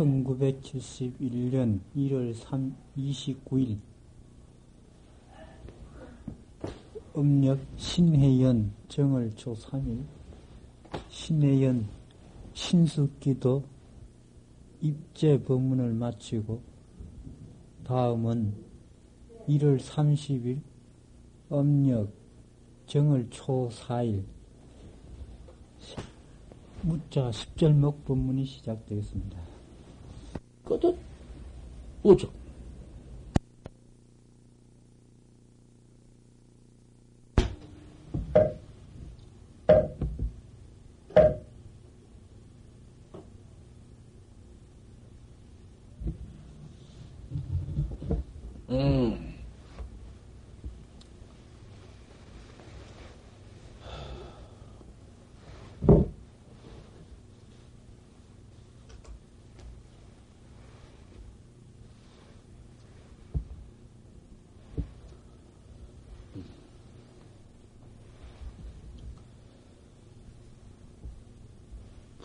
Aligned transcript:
1971년 0.00 1.80
1월 1.94 2.32
3, 2.32 2.74
29일 2.96 3.78
음력 7.16 7.58
신해연 7.76 8.72
정월 8.88 9.34
초 9.36 9.52
3일 9.52 10.04
신해연 11.08 11.86
신숙기도 12.54 13.64
입제 14.80 15.42
법문을 15.42 15.92
마치고 15.92 16.62
다음은 17.84 18.54
1월 19.48 19.78
30일 19.78 20.62
음력 21.52 22.10
정월 22.86 23.28
초 23.28 23.68
4일 23.68 24.24
무자 26.82 27.28
10절목 27.28 28.04
법문이 28.06 28.46
시작되겠습니다. 28.46 29.49
그것도 30.70 30.96
오죠. 32.04 32.30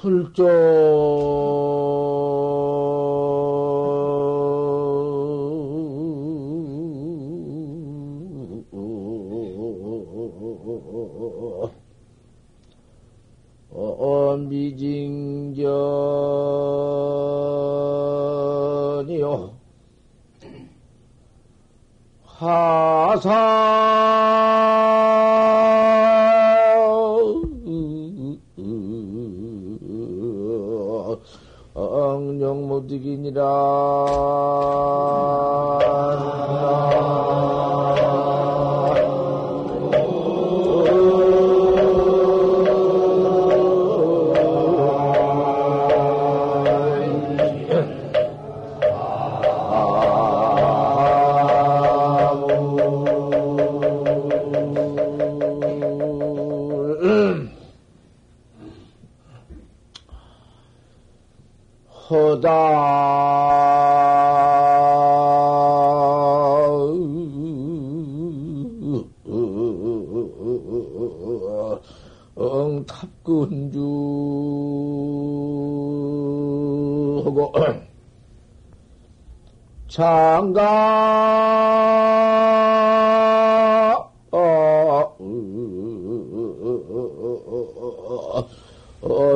불조 0.05 0.45
미징전이요 14.49 15.65
화사 22.25 23.84
무득이니라 32.95 34.84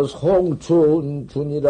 송춘준이란 0.10 1.70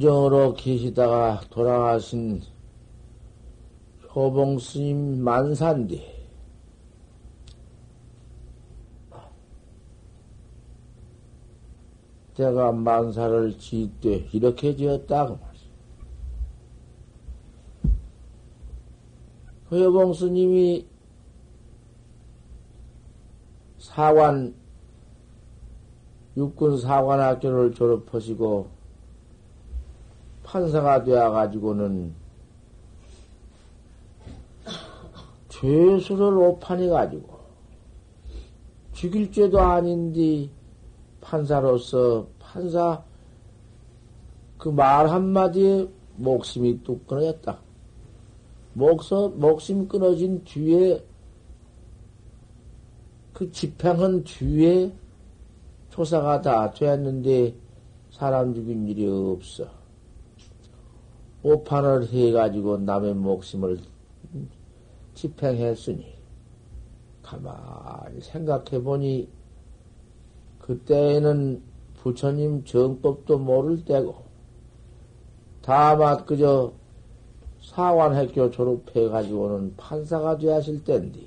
총정으로 0.00 0.54
계시다가 0.54 1.42
돌아가신 1.50 2.40
효봉 4.14 4.58
스님 4.58 5.22
만산디. 5.22 6.18
제가 12.34 12.72
만사를 12.72 13.58
지때 13.58 14.26
이렇게 14.32 14.74
지었다 14.74 15.26
그 15.26 15.38
말이야. 19.70 19.84
효봉 19.84 20.14
스님이 20.14 20.86
사관 23.78 24.54
육군 26.36 26.78
사관학교를 26.78 27.74
졸업하시고 27.74 28.79
판사가 30.50 31.04
되어가지고는 31.04 32.12
죄수를 35.48 36.36
오판해 36.38 36.88
가지고 36.88 37.38
죽일 38.92 39.30
죄도 39.30 39.60
아닌데 39.60 40.50
판사로서 41.20 42.26
판사 42.40 43.04
그 44.58 44.68
말 44.70 45.08
한마디에 45.08 45.88
목숨이 46.16 46.82
뚝 46.82 47.06
끊어졌다. 47.06 47.58
목서, 48.74 49.28
목심 49.30 49.88
끊어진 49.88 50.44
뒤에 50.44 51.02
그 53.32 53.50
집행한 53.50 54.24
뒤에 54.24 54.92
조사가 55.90 56.42
다 56.42 56.70
되었는데 56.72 57.54
사람 58.10 58.52
죽인 58.52 58.86
일이 58.86 59.08
없어. 59.08 59.79
오판을 61.42 62.08
해가지고 62.08 62.78
남의 62.78 63.14
목숨을 63.14 63.80
집행했으니, 65.14 66.14
가만히 67.22 68.20
생각해보니, 68.20 69.28
그때에는 70.58 71.62
부처님 71.96 72.64
정법도 72.64 73.38
모를 73.38 73.84
때고, 73.84 74.24
다만 75.62 76.24
그저 76.24 76.72
사관학교 77.62 78.50
졸업해가지고는 78.50 79.76
판사가 79.76 80.36
되었을 80.38 80.84
때인데, 80.84 81.20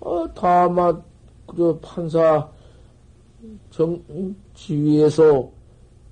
어, 0.00 0.26
다만 0.34 1.02
그저 1.46 1.78
판사 1.80 2.48
정, 3.70 4.02
지위에서 4.54 5.57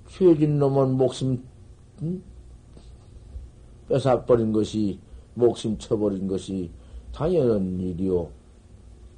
죄진 0.07 0.59
놈은 0.59 0.97
목숨 0.97 1.43
응? 2.01 2.21
뺏어버린 3.87 4.51
것이 4.51 4.99
목숨 5.33 5.77
쳐버린 5.77 6.27
것이 6.27 6.71
당연한 7.13 7.79
일이요. 7.79 8.29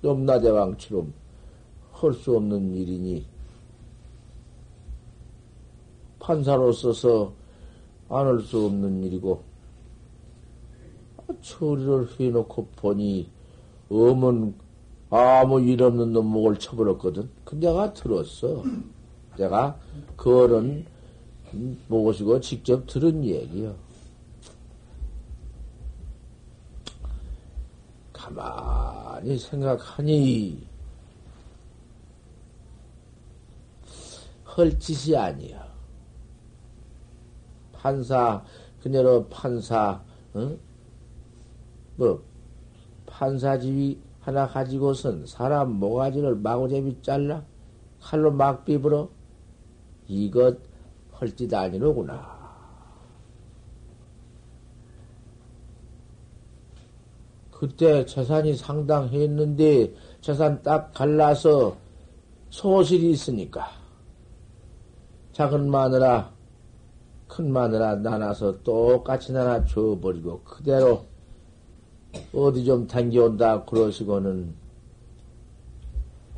염라대왕처럼 0.03 1.13
할 1.91 2.13
수 2.13 2.35
없는 2.37 2.73
일이니 2.75 3.25
판사로서서 6.19 7.33
안 8.09 8.25
할 8.27 8.39
수 8.41 8.65
없는 8.65 9.03
일이고 9.03 9.43
처리를 11.41 12.07
해놓고 12.19 12.67
보니 12.75 13.29
어문 13.89 14.55
아무 15.09 15.59
일 15.61 15.81
없는 15.83 16.13
놈 16.13 16.27
목을 16.27 16.57
쳐버렸거든. 16.57 17.29
그 17.43 17.55
내가 17.55 17.93
들었어. 17.93 18.63
내가 19.37 19.79
그거는 20.15 20.85
모시고 21.87 22.39
직접 22.41 22.85
들은 22.85 23.23
얘기요. 23.23 23.75
가만히 28.13 29.37
생각하니 29.37 30.67
헐 34.55 34.77
짓이 34.77 35.15
아니야. 35.15 35.69
판사, 37.71 38.43
그녀로 38.81 39.29
판사, 39.29 40.03
어? 40.33 40.57
뭐, 41.95 42.21
판사지위 43.05 43.99
하나 44.19 44.45
가지고선 44.47 45.25
사람 45.25 45.71
모가지를 45.71 46.35
마구잡이 46.35 47.01
잘라? 47.01 47.45
칼로 48.01 48.31
막 48.31 48.65
비불어? 48.65 49.09
이것 50.09 50.57
헐짓 51.21 51.53
아니로구나. 51.53 52.39
그때 57.51 58.05
재산이 58.05 58.55
상당했는데 58.55 59.93
재산 60.21 60.61
딱 60.63 60.91
갈라서 60.93 61.77
소실이 62.49 63.11
있으니까 63.11 63.69
작은 65.33 65.69
마누라 65.69 66.33
큰 67.27 67.51
마누라 67.51 67.97
나눠서 67.97 68.63
똑같이 68.63 69.31
나눠 69.33 69.63
줘버리고 69.65 70.41
그대로 70.43 71.05
어디 72.33 72.65
좀 72.65 72.87
당겨온다 72.87 73.65
그러시고는 73.65 74.55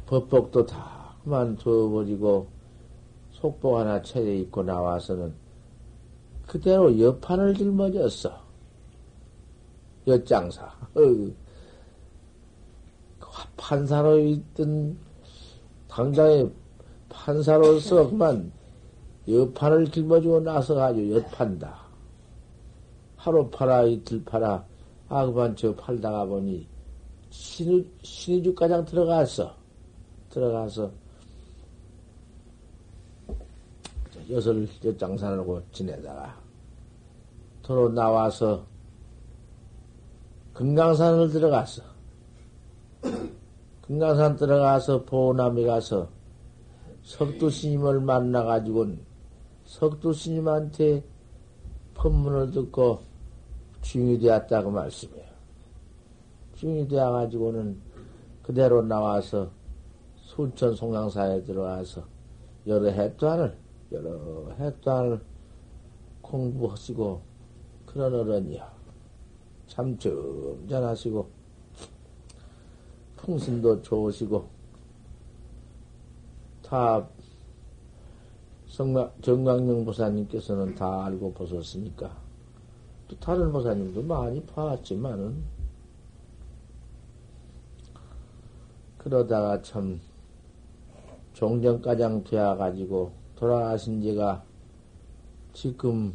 법복도 0.07 0.65
다 0.65 1.15
그만둬버리고 1.23 2.60
속복 3.41 3.77
하나 3.77 3.99
차려 4.01 4.31
입고 4.31 4.61
나와서는 4.61 5.33
그대로 6.45 6.99
여판을 6.99 7.55
짊어졌어. 7.55 8.39
엿장사. 10.07 10.65
어. 10.65 11.01
판사로 13.57 14.19
있던 14.19 14.97
당장에 15.87 16.45
판사로서 17.09 18.09
그만 18.09 18.51
여판을 19.27 19.89
짊어지고 19.89 20.41
나서 20.41 20.79
아주 20.79 21.11
엿판다. 21.11 21.81
하루 23.15 23.49
팔아 23.49 23.83
이틀 23.83 24.23
팔아 24.25 24.65
아 25.09 25.25
그만 25.25 25.55
저 25.55 25.75
팔다가 25.75 26.25
보니 26.25 26.67
신의, 27.29 27.85
신의주 28.01 28.53
가장 28.53 28.83
들어갔어. 28.85 29.55
들어가서 30.29 31.00
엿을 34.29 34.67
엿장사하고 34.83 35.61
지내다가 35.71 36.39
도로 37.61 37.89
나와서 37.89 38.65
금강산을 40.53 41.29
들어갔어. 41.29 41.83
금강산 43.81 44.35
들어가서 44.35 45.03
보남에 45.03 45.63
가서 45.65 46.09
석두 47.03 47.49
스님을 47.49 47.99
만나가지고 48.01 48.95
석두 49.65 50.13
스님한테 50.13 51.03
법문을 51.95 52.51
듣고 52.51 53.01
중이 53.81 54.19
되었다고 54.19 54.71
말씀해요. 54.71 55.31
중이 56.55 56.87
되어가지고는 56.87 57.81
그대로 58.43 58.81
나와서 58.81 59.49
순천 60.17 60.75
송강사에 60.75 61.43
들어와서 61.43 62.03
여러 62.67 62.87
해 62.89 63.15
동안을, 63.17 63.57
여러 63.91 64.49
해 64.59 64.71
동안을 64.81 65.21
공부하시고 66.21 67.21
그런 67.85 68.13
어른이야. 68.13 68.71
참 69.67 69.97
점잖하시고 69.97 71.29
풍신도 73.17 73.81
좋으시고 73.81 74.47
다 76.63 77.07
정강영 79.21 79.85
보사님께서는 79.85 80.75
다 80.75 81.05
알고 81.05 81.33
보셨으니까 81.33 82.17
또 83.07 83.19
다른 83.19 83.51
보사님도 83.51 84.01
많이 84.03 84.41
봐왔지만은 84.45 85.43
그러다가 88.97 89.61
참 89.61 89.99
종정가장 91.33 92.23
되어가지고 92.23 93.20
돌아가신 93.41 94.03
지가 94.03 94.43
지금 95.51 96.13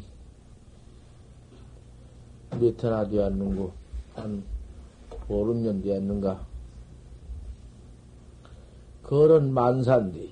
몇 2.51 2.81
해나 2.81 3.05
되었는고, 3.05 3.73
한 4.15 4.41
5, 5.27 5.45
6년 5.47 5.83
되었는가. 5.83 6.39
그런 9.03 9.53
만산디. 9.53 10.31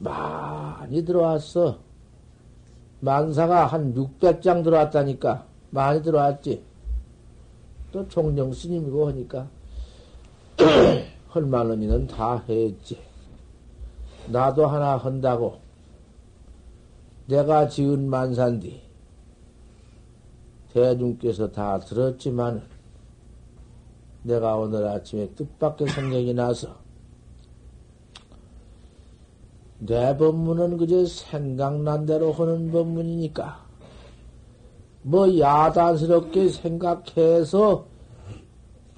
많이 0.00 1.04
들어왔어. 1.04 1.78
만사가 2.98 3.66
한 3.66 3.94
600장 3.94 4.64
들어왔다니까. 4.64 5.46
많이 5.70 6.02
들어왔지. 6.02 6.64
또 7.92 8.08
총령 8.08 8.52
스님이고 8.52 9.06
하니까. 9.06 9.46
헐만원이는 11.32 12.08
다 12.08 12.42
했지. 12.48 13.07
나도 14.30 14.66
하나 14.66 14.96
한다고. 14.96 15.58
내가 17.26 17.68
지은 17.68 18.08
만산디 18.08 18.80
대중께서 20.72 21.50
다 21.50 21.78
들었지만 21.78 22.62
내가 24.22 24.56
오늘 24.56 24.86
아침에 24.86 25.28
뜻밖의 25.34 25.88
생각이 25.88 26.32
나서 26.32 26.76
내 29.78 30.16
법문은 30.16 30.78
그저 30.78 31.04
생각난 31.06 32.06
대로 32.06 32.32
하는 32.32 32.70
법문이니까 32.72 33.66
뭐 35.02 35.38
야단스럽게 35.38 36.48
생각해서 36.48 37.86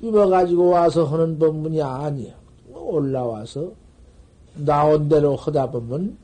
입어가지고 0.00 0.68
와서 0.68 1.04
하는 1.04 1.38
법문이 1.38 1.82
아니야. 1.82 2.34
올라와서 2.72 3.72
나온 4.54 5.08
대로 5.08 5.36
하다 5.36 5.70
보면 5.70 6.16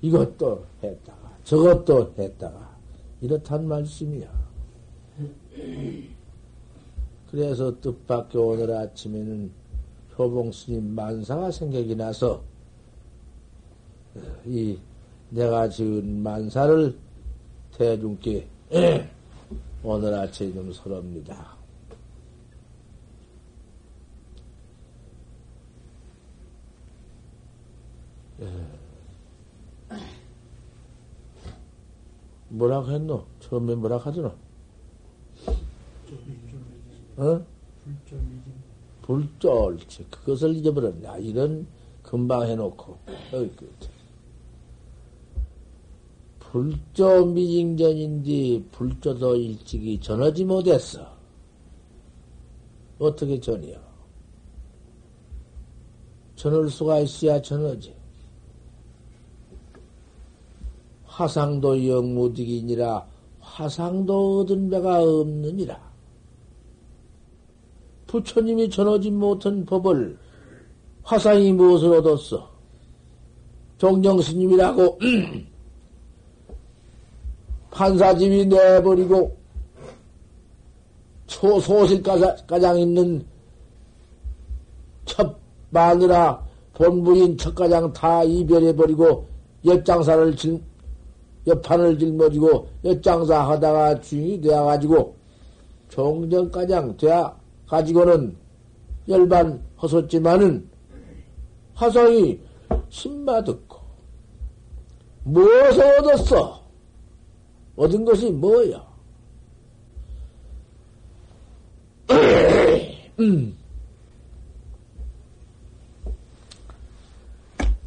이것도 0.00 0.64
했다가 0.82 1.36
저것도 1.44 2.14
했다가 2.18 2.76
이렇단 3.20 3.66
말씀이야. 3.66 4.42
그래서 7.30 7.80
뜻밖의 7.80 8.40
오늘 8.40 8.70
아침에는 8.72 9.50
효봉 10.18 10.52
스님 10.52 10.94
만사가 10.94 11.50
생각이 11.50 11.94
나서 11.96 12.42
이 14.44 14.78
내가 15.30 15.68
지은 15.68 16.22
만사를 16.22 16.94
대중께 17.78 18.46
오늘 19.82 20.14
아침에 20.14 20.52
좀 20.52 20.72
설합니다. 20.72 21.56
예. 28.31 28.31
뭐라고 32.48 32.90
했노? 32.90 33.26
처음에 33.40 33.74
뭐라고 33.74 34.04
하더노? 34.04 34.32
어? 37.16 37.46
불절치. 39.02 40.06
그것을 40.10 40.54
잊어버렸냐. 40.56 41.16
이런 41.18 41.66
금방 42.02 42.46
해놓고. 42.46 42.98
그, 43.30 43.72
불조 46.38 47.26
미징전인데 47.26 48.64
불조도 48.72 49.36
일찍이 49.36 49.98
전하지 49.98 50.44
못했어. 50.44 51.16
어떻게 52.98 53.40
전이요? 53.40 53.80
전할 56.36 56.68
수가 56.68 57.00
있어야 57.00 57.40
전하지. 57.40 58.01
화상도 61.22 61.86
영무득이니라 61.86 63.06
화상도 63.38 64.40
얻은 64.40 64.70
배가 64.70 65.02
없느니라. 65.02 65.80
부처님이 68.08 68.68
전하지 68.68 69.10
못한 69.12 69.64
법을 69.64 70.18
화상이 71.02 71.52
무엇을 71.52 71.94
얻었어? 71.94 72.50
종정스님이라고 73.78 74.98
판사집이 77.70 78.46
내버리고 78.46 79.36
초소실가장 81.26 82.78
있는 82.78 83.24
첫 85.04 85.36
마누라 85.70 86.44
본부인 86.74 87.36
첫 87.38 87.54
가장 87.54 87.92
다 87.92 88.22
이별해버리고 88.22 89.26
옆장사를 89.64 90.36
질, 90.36 90.60
옆판을 91.46 91.98
짊어지고 91.98 92.68
옆장사 92.84 93.50
하다가 93.50 94.00
주인이 94.00 94.40
되어가지고 94.40 95.16
종정가장 95.88 96.96
되어 96.96 97.36
가지고는 97.66 98.36
열반 99.08 99.62
허섰지만은 99.80 100.68
화성이 101.74 102.38
신마 102.88 103.42
듣고 103.42 103.78
무엇을 105.24 105.98
얻었어? 105.98 106.62
얻은 107.76 108.04
것이 108.04 108.30
뭐야? 108.30 108.84
음. 113.20 113.56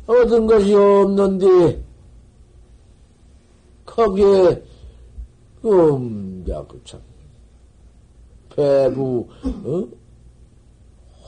얻은 0.08 0.48
것이 0.48 0.74
없는데, 0.74 1.84
거기에, 3.96 4.62
음, 5.64 6.46
야, 6.50 6.66
그 6.68 6.82
참, 6.84 7.02
배부, 8.50 9.26
어? 9.64 9.88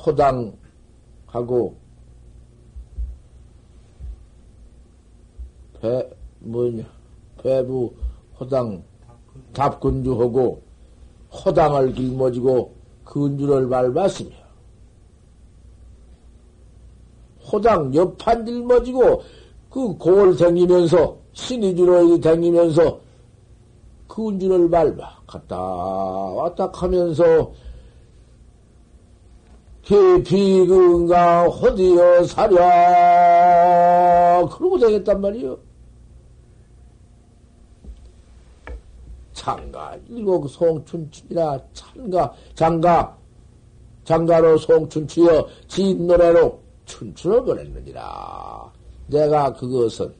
호당하고, 0.06 1.78
배, 5.80 6.10
뭐냐, 6.40 6.84
배부, 7.42 7.94
호당, 8.38 8.84
답근주하고, 9.54 10.62
호당을 11.32 11.94
길머지고, 11.94 12.76
근주를 13.06 13.70
밟았으며, 13.70 14.36
호당 17.50 17.96
옆판 17.96 18.44
길머지고, 18.44 19.24
그골 19.70 20.36
댕기면서, 20.36 21.27
신이주로 21.38 22.20
댕기면서, 22.20 23.00
근주를 24.08 24.70
밟아. 24.70 25.22
갔다 25.28 25.56
왔다 25.56 26.72
하면서, 26.74 27.52
깊이 29.84 30.66
근가 30.66 31.44
호디어 31.46 32.24
사랴. 32.24 32.58
그러고 34.52 34.80
되겠단 34.80 35.22
말이요. 35.22 35.58
장가 39.34 39.96
일곱 40.10 40.50
송춘추이라 40.50 41.60
찬가 41.72 42.34
장가 42.56 43.16
장가로 44.04 44.58
송춘추여 44.58 45.48
진 45.68 46.08
노래로 46.08 46.60
춘추를 46.86 47.46
보냈느니라. 47.46 48.74
내가 49.08 49.54
그것은 49.54 50.14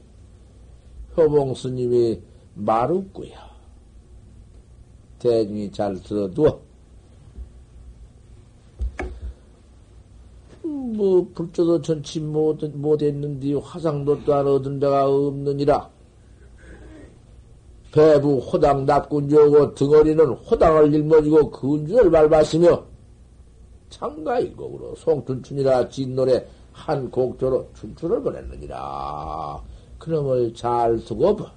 효봉 1.18 1.52
스님이 1.54 2.20
말 2.54 2.92
없고야. 2.92 3.48
대중이 5.18 5.72
잘 5.72 6.00
들어두어. 6.00 6.60
뭐 10.62 11.28
불조도 11.34 11.82
전치 11.82 12.20
못, 12.20 12.64
못했는데 12.64 13.54
화상도 13.54 14.24
또한 14.24 14.46
얻은 14.46 14.78
데가 14.78 15.06
없느니라. 15.08 15.90
배부 17.90 18.38
호당 18.38 18.86
납군주고 18.86 19.74
등어리는 19.74 20.24
호당을 20.24 20.94
일머지고 20.94 21.50
근주를 21.50 22.10
밟았으며 22.10 22.84
창가 23.90 24.38
일곡으로 24.38 24.94
송춘춘이라 24.96 25.88
진노래 25.88 26.46
한 26.72 27.10
곡조로 27.10 27.70
춘춘을 27.74 28.22
보냈느니라. 28.22 29.60
그놈을 29.98 30.54
잘 30.54 30.98
두고 31.04 31.36
봐. 31.36 31.52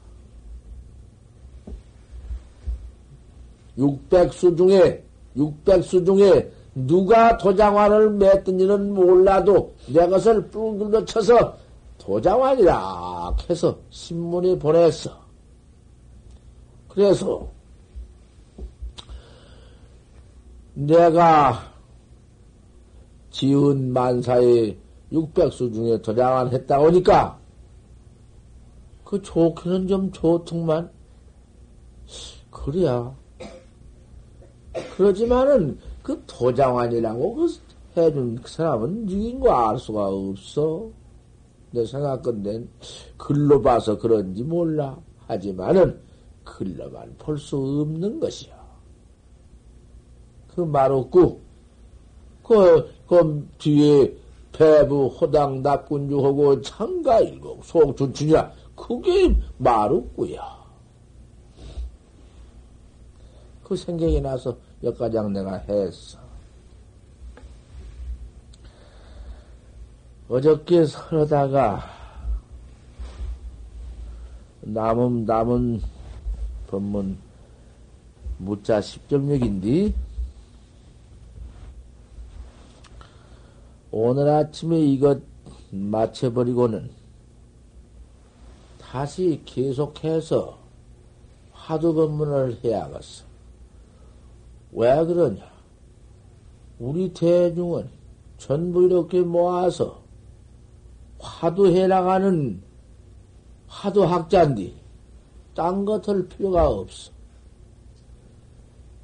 육백수 3.78 4.56
중에 4.56 5.04
육백수 5.36 6.04
중에 6.04 6.52
누가 6.74 7.38
도장환을 7.38 8.12
맺든지는 8.12 8.94
몰라도 8.94 9.74
내 9.88 10.08
것을 10.08 10.48
뿡글러 10.48 11.04
쳐서 11.06 11.58
도장환이라 11.98 13.36
해서 13.50 13.78
신문에 13.90 14.58
보냈어. 14.58 15.12
그래서 16.88 17.48
내가 20.74 21.72
지은 23.32 23.94
만사의 23.94 24.78
육백수 25.12 25.72
중에 25.72 26.02
도장환 26.02 26.52
했다 26.52 26.80
오니까 26.80 27.41
그 29.12 29.22
좋기는 29.22 29.90
좀 29.90 30.10
좋더만 30.14 30.90
그래야 32.50 33.14
그러지만은 34.96 35.78
그 36.02 36.24
도장환이라고 36.26 37.36
그 37.36 37.60
해준 37.98 38.36
그 38.42 38.50
사람은 38.50 39.06
누군고 39.08 39.52
알 39.52 39.78
수가 39.78 40.08
없어. 40.08 40.90
내 41.72 41.86
생각건데 41.86 42.66
글로 43.18 43.62
봐서 43.62 43.98
그런지 43.98 44.44
몰라. 44.44 44.98
하지만은 45.28 46.00
글로만 46.46 47.16
볼 47.18 47.38
수 47.38 47.58
없는 47.58 48.18
것이야. 48.18 48.62
그 50.56 50.62
말 50.62 50.90
없고, 50.92 51.40
그, 52.44 52.90
그 53.08 53.48
뒤에 53.58 54.14
배부, 54.54 55.08
호당, 55.08 55.62
납군주하고 55.62 56.62
창가 56.62 57.20
일곡, 57.22 57.64
송춘춘이야. 57.64 58.61
그게 58.82 59.36
말 59.60 59.92
없고야. 59.92 60.42
그 63.64 63.76
생각이 63.76 64.20
나서 64.20 64.58
여가장 64.84 65.32
내가 65.32 65.58
했어. 65.58 66.20
어저께 70.28 70.86
서러다가 70.86 71.84
남은 74.62 75.26
남은 75.26 75.82
법문 76.68 77.18
무자 78.40 78.80
10점력인데 78.80 79.94
오늘 83.92 84.30
아침에 84.30 84.80
이것 84.80 85.22
마쳐버리고는 85.70 87.01
다시 88.92 89.42
계속해서 89.46 90.58
화두 91.54 91.94
법문을 91.94 92.58
해야겠어. 92.62 93.24
왜 94.74 95.06
그러냐? 95.06 95.50
우리 96.78 97.14
대중은 97.14 97.88
전부 98.38 98.84
이렇게 98.84 99.22
모아서 99.22 100.02
화두해 101.20 101.88
나가는 101.88 102.62
화두학자인데 103.68 104.74
딴 105.56 105.86
것을 105.86 106.28
필요가 106.28 106.68
없어. 106.68 107.14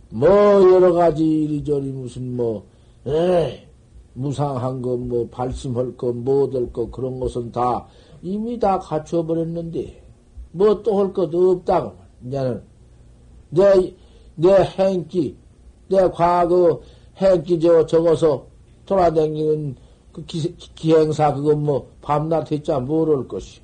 뭐, 0.10 0.28
여러 0.30 0.92
가지 0.92 1.24
이리저리 1.24 1.92
무슨 1.94 2.36
뭐, 2.36 2.66
에이, 3.06 3.66
무상한 4.16 4.82
거, 4.82 4.98
뭐, 4.98 5.30
발심할 5.30 5.96
거, 5.96 6.12
뭐 6.12 6.44
얻을 6.44 6.74
거, 6.74 6.90
그런 6.90 7.22
것은 7.22 7.54
다 7.54 7.88
이미 8.22 8.60
다 8.60 8.80
갖춰버렸는데, 8.80 10.04
뭐 10.52 10.82
또 10.84 11.00
할 11.00 11.14
것도 11.14 11.52
없다고. 11.52 11.94
이제는, 12.26 12.64
내, 13.50 13.94
내 14.36 14.54
행기, 14.78 15.36
내 15.90 16.10
과거 16.10 16.82
행기 17.18 17.60
저, 17.60 17.86
적어서 17.86 18.46
돌아다니는 18.86 19.76
그 20.12 20.26
기, 20.26 20.56
기행사, 20.76 21.34
그거 21.34 21.56
뭐, 21.56 21.90
밤낮 22.02 22.52
했자 22.52 22.80
모를 22.80 23.28
것이오. 23.28 23.62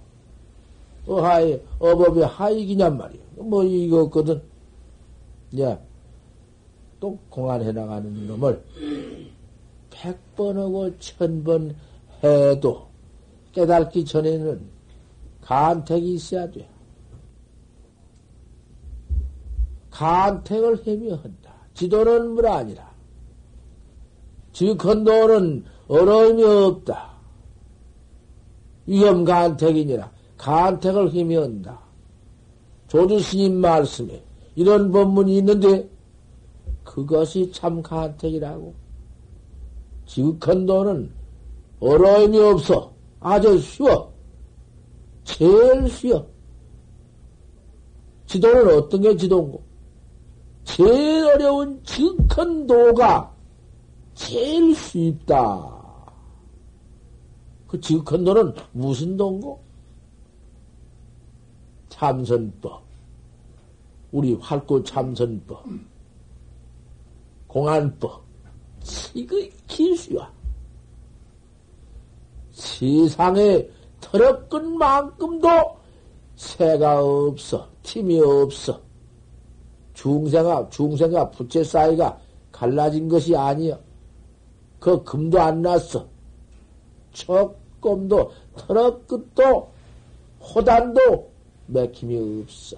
어하이, 1.07 1.59
어법의 1.79 2.25
하익이냔 2.25 2.97
말이야. 2.97 3.21
뭐, 3.37 3.63
이거 3.63 4.09
거든. 4.09 4.41
야, 5.59 5.79
또 6.99 7.17
공안해 7.29 7.71
나가는 7.73 8.27
놈을 8.27 8.63
백 9.89 10.17
번 10.35 10.57
하고 10.57 10.89
천 10.99 11.43
번 11.43 11.75
해도 12.23 12.87
깨닫기 13.53 14.03
전에는 14.03 14.61
간택이 15.41 16.15
있어야 16.15 16.49
돼. 16.49 16.69
간택을 19.91 20.85
헤며 20.85 21.15
한다. 21.15 21.53
지도는 21.73 22.31
물 22.31 22.47
아니라. 22.47 22.91
즉헌도는 24.51 25.65
어려움이 25.87 26.43
없다. 26.43 27.13
위험 28.85 29.23
간택이니라 29.23 30.11
간택을 30.37 31.09
힘이 31.09 31.37
온다. 31.37 31.79
조주 32.87 33.19
스님 33.19 33.55
말씀에 33.55 34.23
이런 34.55 34.91
법문이 34.91 35.37
있는데 35.37 35.89
그것이 36.83 37.51
참 37.51 37.81
간택이라고. 37.81 38.73
지극헌도는 40.05 41.11
어려움이 41.79 42.39
없어. 42.39 42.92
아주 43.23 43.57
쉬워. 43.59 44.13
제일 45.23 45.89
쉬워. 45.89 46.27
지도는 48.27 48.77
어떤 48.77 49.01
게 49.01 49.15
지도인고? 49.15 49.63
제일 50.65 51.25
어려운 51.27 51.81
지극한 51.83 52.67
도가 52.67 53.33
제일 54.13 54.75
쉽다. 54.75 55.71
그 57.67 57.79
지극한 57.79 58.25
도는 58.25 58.53
무슨 58.73 59.15
도인고? 59.15 59.63
참선법. 61.89 62.83
우리 64.11 64.33
활구 64.33 64.83
참선법. 64.83 65.63
공안법. 67.47 68.21
지극히 68.81 69.95
쉬워. 69.95 70.27
세상에 72.63 73.67
털어끈 73.99 74.77
만큼도 74.77 75.47
새가 76.35 77.03
없어. 77.03 77.67
팀이 77.83 78.19
없어. 78.21 78.79
중생아, 79.93 80.69
중생아, 80.69 81.29
부채 81.31 81.63
사이가 81.63 82.17
갈라진 82.51 83.09
것이 83.09 83.35
아니여. 83.35 83.79
그 84.79 85.03
금도 85.03 85.39
안 85.39 85.61
났어. 85.61 86.07
조금도, 87.11 88.31
털어 88.55 88.99
끝도, 89.05 89.69
호단도 90.41 91.31
맥힘이 91.67 92.41
없어. 92.41 92.77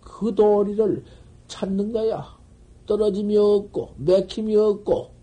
그 0.00 0.34
도리를 0.34 1.04
찾는 1.48 1.92
거야. 1.92 2.36
떨어짐이 2.86 3.36
없고, 3.36 3.94
맥힘이 3.98 4.56
없고, 4.56 5.15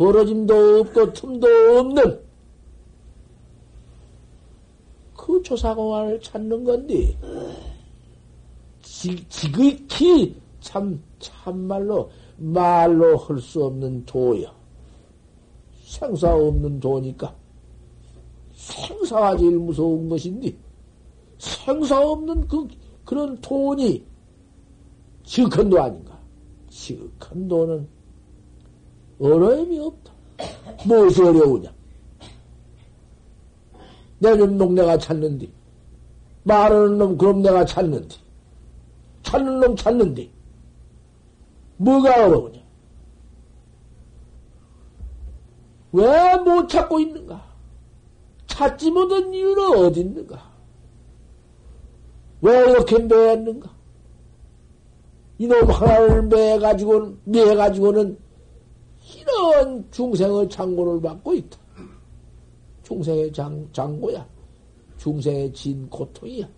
벌어짐도 0.00 0.80
없고, 0.80 1.12
틈도 1.12 1.46
없는 1.78 2.20
그 5.14 5.42
조사공안을 5.42 6.18
찾는 6.22 6.64
건데, 6.64 7.14
지, 8.80 9.28
지극히 9.28 10.34
참, 10.60 10.98
참말로, 11.18 12.10
말로 12.38 13.18
할 13.18 13.38
수 13.38 13.62
없는 13.62 14.06
도야. 14.06 14.50
생사 15.82 16.34
없는 16.34 16.80
도니까. 16.80 17.36
생사가 18.54 19.36
제일 19.36 19.58
무서운 19.58 20.08
것인데, 20.08 20.56
생사 21.36 22.00
없는 22.00 22.48
그, 22.48 22.66
그런 23.04 23.38
돈이 23.42 24.02
지극한 25.24 25.68
도 25.68 25.82
아닌가. 25.82 26.18
지극한 26.70 27.46
도는 27.46 27.99
어려움이 29.20 29.78
없다. 29.78 30.12
무엇이 30.86 31.22
어려우냐? 31.22 31.72
내는 34.18 34.56
놈 34.56 34.74
내가 34.74 34.98
찾는디. 34.98 35.52
말하는 36.44 36.98
놈 36.98 37.18
그럼 37.18 37.42
내가 37.42 37.64
찾는디. 37.64 38.18
찾는 39.22 39.60
놈 39.60 39.76
찾는디. 39.76 40.30
뭐가 41.76 42.26
어려우냐? 42.26 42.60
왜 45.92 46.36
못 46.44 46.68
찾고 46.68 47.00
있는가? 47.00 47.44
찾지 48.46 48.90
못한 48.90 49.32
이유는 49.34 49.78
어디 49.78 50.00
있는가? 50.00 50.50
왜 52.42 52.70
이렇게 52.70 52.98
매했는가? 52.98 53.70
이놈 55.38 55.70
하나를 55.70 56.22
매가지고는, 56.22 57.18
매가지고는 57.24 58.18
이런 59.30 59.90
중생의 59.90 60.48
장고를 60.48 61.00
받고 61.00 61.34
있다. 61.34 61.58
중생의 62.82 63.32
장, 63.32 63.68
장고야. 63.72 64.26
중생의 64.98 65.52
진 65.52 65.88
고통이야. 65.88 66.48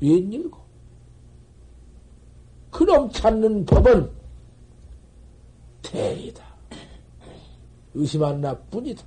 웬일고? 0.00 0.58
그놈 2.70 3.10
찾는 3.10 3.64
법은 3.64 4.10
대리다. 5.82 6.44
의심 7.94 8.24
하나 8.24 8.54
뿐이다. 8.54 9.02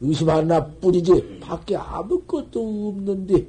의심 0.00 0.28
하나 0.28 0.64
뿐이지 0.66 1.40
밖에 1.40 1.76
아무것도 1.76 2.88
없는데 2.88 3.48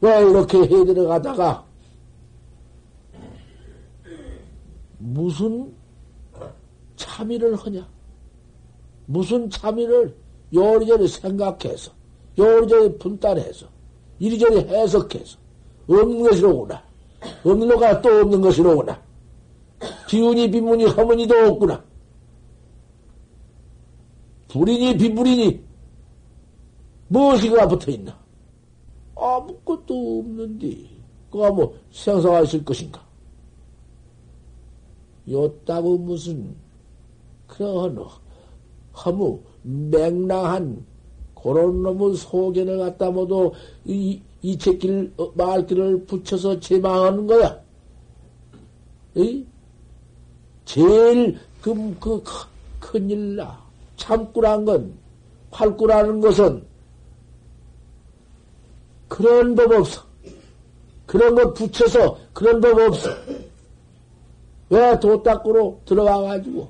왜 0.00 0.20
이렇게 0.20 0.58
해 0.58 0.84
들어가다가 0.84 1.66
무슨 5.16 5.74
참의를 6.96 7.56
하냐? 7.56 7.88
무슨 9.06 9.48
참의를 9.48 10.14
요리저리 10.52 11.08
생각해서 11.08 11.90
요리저리 12.38 12.98
분단해서 12.98 13.66
이리저리 14.18 14.58
해석해서 14.68 15.38
없는 15.88 16.22
것이로구나. 16.22 16.82
없는 17.44 17.66
거가 17.68 18.02
또 18.02 18.10
없는 18.10 18.42
것이로구나. 18.42 19.02
비운이 20.08 20.50
비문이 20.50 20.84
허문이도 20.84 21.34
없구나. 21.34 21.82
불이니 24.48 24.98
비불이니 24.98 25.64
무엇이 27.08 27.48
그가 27.48 27.66
붙어 27.68 27.90
있나? 27.90 28.18
아무것도 29.14 30.18
없는데 30.18 30.90
그가 31.30 31.50
뭐 31.50 31.74
있을 32.44 32.64
것인가? 32.64 33.05
요따고 35.28 35.98
무슨 35.98 36.54
그런 37.46 37.98
허무 38.94 39.40
맹랑한 39.62 40.84
그런 41.34 41.82
놈의 41.82 42.16
소견을 42.16 42.78
갖다 42.78 43.10
모두 43.10 43.52
이, 43.84 44.20
이 44.42 44.58
책길, 44.58 45.12
어, 45.16 45.30
말길을 45.34 46.04
붙여서 46.06 46.60
제망하는 46.60 47.26
거야. 47.26 47.60
이? 49.14 49.44
제일 50.64 51.38
그, 51.60 51.96
그, 52.00 52.22
큰일 52.80 53.36
나. 53.36 53.64
참꾸란 53.96 54.64
건, 54.64 54.92
활꾸라는 55.50 56.20
것은 56.20 56.62
그런 59.08 59.54
법 59.54 59.72
없어. 59.72 60.02
그런 61.06 61.34
거 61.34 61.52
붙여서 61.52 62.18
그런 62.32 62.60
법 62.60 62.78
없어. 62.78 63.10
왜 64.68 64.98
도닦으로 64.98 65.80
들어가가지고, 65.84 66.68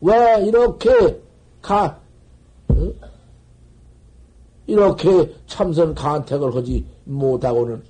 왜 0.00 0.44
이렇게 0.46 1.20
가, 1.62 1.98
어? 2.68 2.92
이렇게 4.66 5.32
참선 5.46 5.94
간택을 5.94 6.54
하지 6.54 6.84
못하고는 7.04 7.82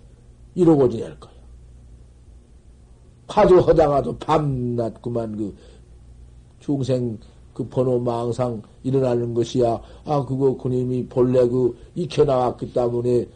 이러고 0.55 0.89
지낼 0.89 1.19
거야. 1.19 1.33
파주 3.27 3.59
하다가도 3.59 4.19
밤낮 4.19 5.03
그만 5.03 5.37
그 5.37 5.55
중생 6.61 7.19
그 7.53 7.67
번호 7.67 7.99
망상 7.99 8.61
일어나는 8.83 9.33
것이야. 9.35 9.81
아, 10.05 10.25
그거 10.25 10.57
그님이 10.57 11.07
본래 11.07 11.47
그 11.49 11.77
익혀 11.95 12.25
나왔기 12.25 12.73
때문에 12.73 13.27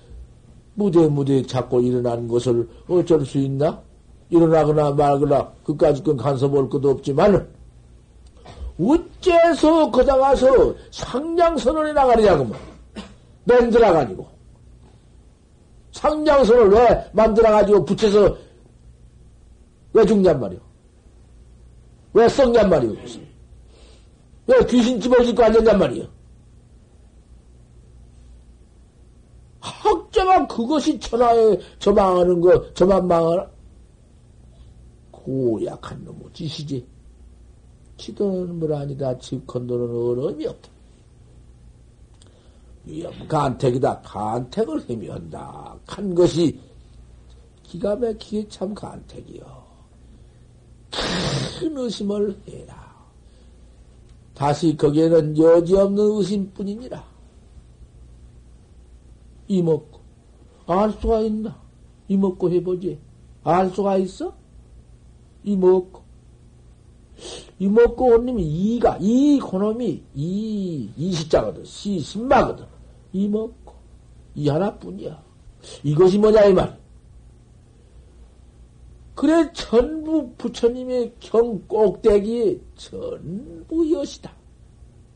무대 0.74 1.08
무대 1.08 1.42
잡고 1.42 1.80
일어나는 1.80 2.28
것을 2.28 2.68
어쩔 2.88 3.24
수 3.24 3.38
있나? 3.38 3.82
일어나거나 4.30 4.92
말거나 4.92 5.52
그까지 5.64 6.02
건 6.02 6.16
간섭할 6.16 6.68
것도 6.68 6.90
없지만 6.90 7.48
어째서 8.80 9.90
거다 9.90 10.16
가서 10.16 10.74
상냥선언에 10.90 11.92
나가느냐고 11.92 12.44
뭐. 12.44 12.56
만들어 13.44 13.92
가지고. 13.92 14.28
상장선을 15.92 16.70
왜 16.70 17.10
만들어 17.12 17.50
가지고 17.50 17.84
붙여서 17.84 18.36
왜 19.92 20.06
죽냔 20.06 20.40
말이오? 20.40 20.58
왜 22.14 22.28
썩냔 22.28 22.70
말이오? 22.70 22.94
왜 24.46 24.66
귀신 24.66 25.00
집어짓고 25.00 25.42
앉았냔 25.42 25.78
말이오? 25.78 26.06
학자가 29.60 30.46
그것이 30.46 30.98
천하에 30.98 31.58
저망하는 31.78 32.40
거, 32.40 32.72
저만 32.72 33.06
망하나? 33.06 33.46
고약한 35.24 36.04
놈의 36.04 36.30
짓이지. 36.32 36.86
치도는 37.96 38.58
물 38.58 38.72
아니다. 38.72 39.16
집컨도는 39.18 39.84
어려움이 39.84 40.46
없다. 40.46 40.70
위험 42.84 43.28
간택이다. 43.28 44.00
간택을 44.00 44.88
헤매한다. 44.88 45.76
한 45.86 46.14
것이 46.14 46.58
기가 47.62 47.94
막히게 47.96 48.48
참 48.48 48.74
간택이요. 48.74 49.60
큰 51.60 51.76
의심을 51.76 52.36
해라. 52.48 52.90
다시 54.34 54.74
거기에는 54.76 55.36
여지없는 55.36 56.16
의심뿐이니라. 56.16 57.04
이먹고 59.48 60.00
알 60.66 60.92
수가 60.92 61.20
있나? 61.20 61.60
이먹고 62.08 62.50
해보지. 62.50 62.98
알 63.44 63.70
수가 63.70 63.98
있어? 63.98 64.39
이먹고 65.44 66.02
이먹고 67.58 68.04
온님이 68.06 68.44
이가 68.44 68.98
이 69.00 69.38
고놈이 69.38 70.02
이 70.14 70.90
이시자거든 70.96 71.64
시 71.64 72.00
신마거든 72.00 72.64
이먹고 73.12 73.74
이 74.34 74.48
하나뿐이야. 74.48 75.22
이것이 75.82 76.18
뭐냐 76.18 76.44
이 76.46 76.54
말. 76.54 76.78
그래 79.14 79.52
전부 79.52 80.32
부처님의 80.38 81.14
경 81.20 81.60
꼭대기에 81.66 82.58
전부 82.76 83.90
여시다. 83.92 84.32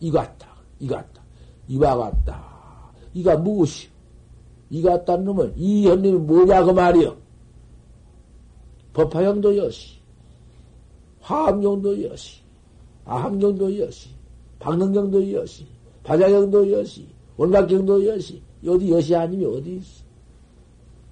이 0.01 0.11
같다. 0.11 0.49
이 0.79 0.87
같다. 0.87 1.23
이와 1.69 1.97
같다. 1.97 2.93
이가 3.15 3.37
무엇이요? 3.39 3.91
이 4.71 4.83
같다는 4.83 5.25
놈은 5.25 5.55
이 5.57 5.87
현님이 5.87 6.19
뭐냐 6.19 6.65
그 6.65 6.71
말이요. 6.73 7.17
법화형도 8.93 9.57
여시, 9.57 9.94
화엄경도 11.25 12.05
여시, 12.05 12.43
아함경도 13.07 13.79
여시, 13.79 14.11
박능경도 14.59 15.33
여시, 15.33 15.67
바자경도 16.03 16.71
여시, 16.71 17.09
원각경도 17.39 18.07
여시, 18.07 18.43
어디 18.67 18.91
여시 18.91 19.17
아니면 19.17 19.57
어디 19.57 19.77
있어? 19.77 20.05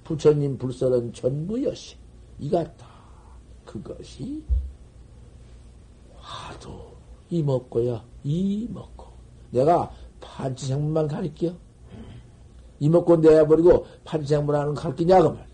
부처님 0.03 0.57
불설은 0.59 1.13
전부 1.13 1.63
여시. 1.63 1.95
이 2.39 2.49
같다. 2.49 2.85
그것이 3.65 4.43
화두 6.17 6.69
이먹고야 7.29 8.03
이먹고 8.23 9.07
내가 9.51 9.91
판치생문만 10.21 11.07
가르쳐 11.07 11.53
이먹고 12.79 13.17
내버리고 13.17 13.85
판치생문하는 14.03 14.73
가르치냐고 14.75 15.29
말이야 15.29 15.52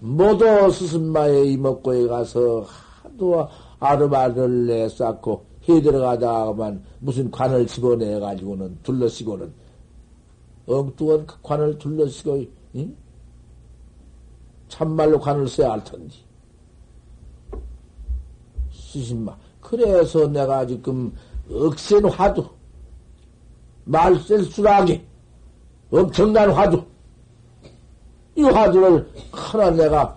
모두 0.00 0.70
스승마의 0.70 1.52
이먹고에 1.52 2.06
가서 2.06 2.66
하도 3.02 3.48
아르바를 3.78 4.66
내쌓고 4.66 5.44
해 5.68 5.80
들어가다가만 5.80 6.84
무슨 7.00 7.30
관을 7.30 7.66
집어내가지고는 7.66 8.78
둘러쓰고는 8.82 9.52
엉뚱한 10.66 11.26
그 11.26 11.36
관을 11.42 11.78
둘러쓰고 11.78 12.44
응? 12.76 12.96
참말로 14.68 15.18
관을 15.18 15.48
써야 15.48 15.72
할 15.72 15.84
텐데. 15.84 16.14
스신마. 18.72 19.36
그래서 19.60 20.26
내가 20.26 20.66
지금 20.66 21.12
억센 21.50 22.04
화두, 22.06 22.48
말셀 23.84 24.44
수락이, 24.44 25.02
엄청난 25.90 26.50
화두, 26.50 26.84
이 28.36 28.42
화두를 28.42 29.08
하나 29.32 29.70
내가, 29.70 30.16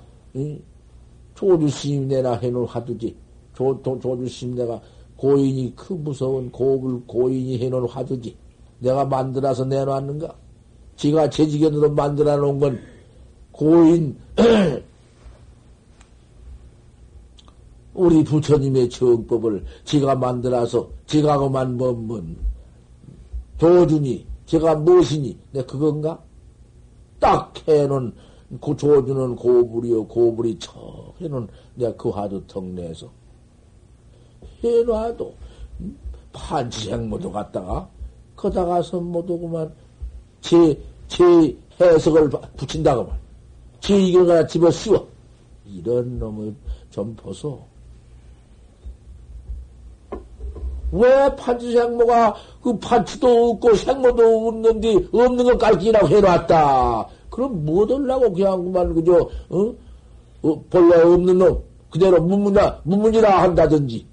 조주심 1.35 2.09
내나 2.09 2.33
해놓은 2.33 2.67
화두지. 2.67 3.15
조, 3.55 3.81
조, 3.81 3.97
조주심 3.99 4.55
내가 4.55 4.79
고인이 5.15 5.73
그 5.75 5.93
무서운 5.93 6.51
고불 6.51 7.01
고인이 7.07 7.57
해놓은 7.59 7.87
화두지. 7.87 8.35
내가 8.79 9.05
만들어서 9.05 9.65
내놨는가? 9.65 10.35
지가 10.97 11.29
제지견으로 11.29 11.91
만들어 11.91 12.35
놓은 12.37 12.59
건 12.59 12.79
고인, 13.51 14.17
우리 17.93 18.23
부처님의 18.23 18.89
정법을 18.89 19.65
지가 19.83 20.15
만들어서 20.15 20.89
지가고만 21.05 21.75
뭐뭔 21.75 22.37
도준이 23.57 24.25
제가 24.45 24.75
무엇이니 24.75 25.37
내 25.51 25.63
그건가? 25.63 26.17
딱 27.19 27.53
해놓은 27.67 28.13
그 28.61 28.75
조주는 28.75 29.35
고불이요 29.35 30.07
고불이 30.07 30.57
척 30.59 31.13
해놓은 31.21 31.47
내가 31.75 31.95
그 31.95 32.09
화두턱 32.09 32.63
내서 32.65 33.09
해놔도 34.63 35.33
판치생모도 36.33 37.31
갖다가 37.31 37.89
거다가서 38.35 39.01
못오구만 39.01 39.73
제, 40.41 40.79
제 41.07 41.57
해석을 41.79 42.29
붙인다고 42.57 43.05
말. 43.05 43.19
제 43.79 43.95
의견을 43.95 44.29
하나 44.29 44.47
집어 44.47 44.69
씌워. 44.71 45.07
이런 45.65 46.19
놈을 46.19 46.55
좀 46.89 47.15
보소. 47.15 47.63
왜 50.91 51.35
판치 51.35 51.71
생모가 51.71 52.35
그 52.63 52.77
판치도 52.79 53.51
없고 53.51 53.75
생모도 53.75 54.47
없는데 54.47 54.95
없는 55.11 55.43
걸 55.43 55.57
깔기라고 55.57 56.07
해놨다. 56.07 57.07
그럼 57.29 57.65
뭐들라고 57.65 58.33
그냥 58.33 58.63
그만 58.63 58.93
그저 58.93 59.29
어? 59.49 59.73
어, 60.41 60.63
본래 60.69 61.01
없는 61.01 61.37
놈 61.37 61.63
그대로 61.89 62.21
문문이라 62.21 62.81
문문이라 62.83 63.41
한다든지 63.41 64.05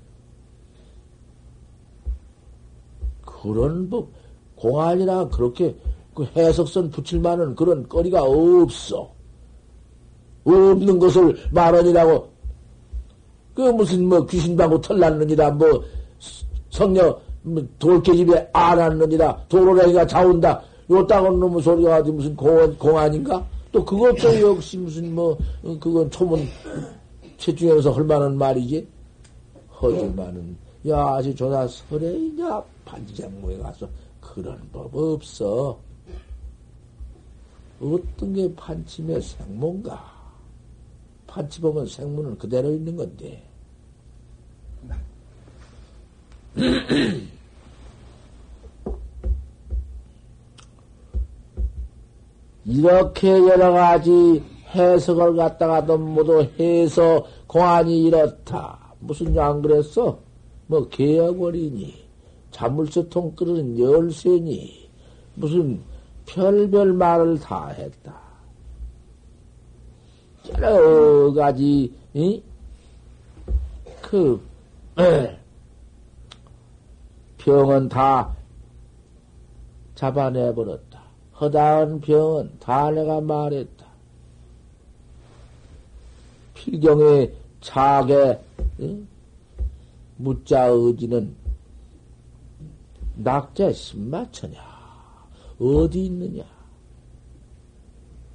그런 3.22 3.88
법 3.88 4.08
공안이라 4.56 5.28
그렇게 5.28 5.74
그 6.16 6.24
해석선 6.34 6.90
붙일 6.90 7.20
만한 7.20 7.54
그런 7.54 7.86
거리가 7.86 8.22
없어. 8.22 9.14
없는 10.44 10.98
것을 10.98 11.36
만 11.50 11.74
원이라고, 11.74 12.28
그 13.54 13.60
무슨 13.62 14.08
뭐 14.08 14.24
귀신 14.26 14.56
방구 14.56 14.80
털났느니라, 14.80 15.50
뭐 15.50 15.84
성녀 16.76 17.18
뭐 17.40 17.66
돌깨집에 17.78 18.50
안 18.52 18.78
왔느니라, 18.78 19.44
도로라기가 19.48 20.06
자온다. 20.06 20.60
요따은 20.90 21.40
놈의 21.40 21.62
소리가 21.62 21.90
가지 21.90 22.10
무슨 22.10 22.36
공, 22.36 22.76
공안인가? 22.76 23.44
또 23.72 23.82
그것도 23.82 24.40
역시 24.42 24.76
무슨 24.76 25.14
뭐, 25.14 25.36
그건 25.80 26.10
초문 26.10 26.46
최중에서 27.38 27.92
할 27.92 28.04
만한 28.04 28.36
말이지. 28.36 28.86
허지만은, 29.80 30.56
야, 30.88 30.98
아직 31.14 31.34
조사 31.34 31.66
설에이냐, 31.66 32.62
반지장모에 32.84 33.56
가서 33.58 33.88
그런 34.20 34.60
법 34.70 34.94
없어. 34.94 35.78
어떤 37.80 38.34
게 38.34 38.54
판침의 38.54 39.22
생문가? 39.22 40.04
판치 41.26 41.60
보면 41.60 41.86
생문은 41.86 42.36
그대로 42.36 42.70
있는 42.70 42.96
건데. 42.96 43.45
이렇게 52.64 53.28
여러 53.28 53.72
가지 53.72 54.42
해석을 54.74 55.36
갖다가도 55.36 55.98
모두 55.98 56.42
해서 56.58 57.26
공안이 57.46 58.04
이렇다. 58.04 58.94
무슨 59.00 59.38
안 59.38 59.60
그랬어? 59.62 60.18
뭐 60.66 60.88
개혁원이니, 60.88 61.94
자물쇠통 62.50 63.36
끓는 63.36 63.78
열쇠니, 63.78 64.88
무슨 65.34 65.80
별별 66.24 66.94
말을 66.94 67.38
다 67.38 67.68
했다. 67.68 68.16
여러 70.58 71.32
가지, 71.32 71.92
이? 72.14 72.42
그, 74.00 74.40
에, 74.98 75.38
병은 77.46 77.88
다 77.88 78.34
잡아내버렸다. 79.94 81.00
허다한 81.40 82.00
병은 82.00 82.58
다 82.58 82.90
내가 82.90 83.20
말했다. 83.20 83.86
필경의 86.54 87.32
차게, 87.60 88.40
응? 88.80 89.06
무자 90.16 90.64
의지는 90.66 91.36
낙자 93.14 93.72
신마처냐? 93.72 94.58
어디 95.60 96.06
있느냐? 96.06 96.42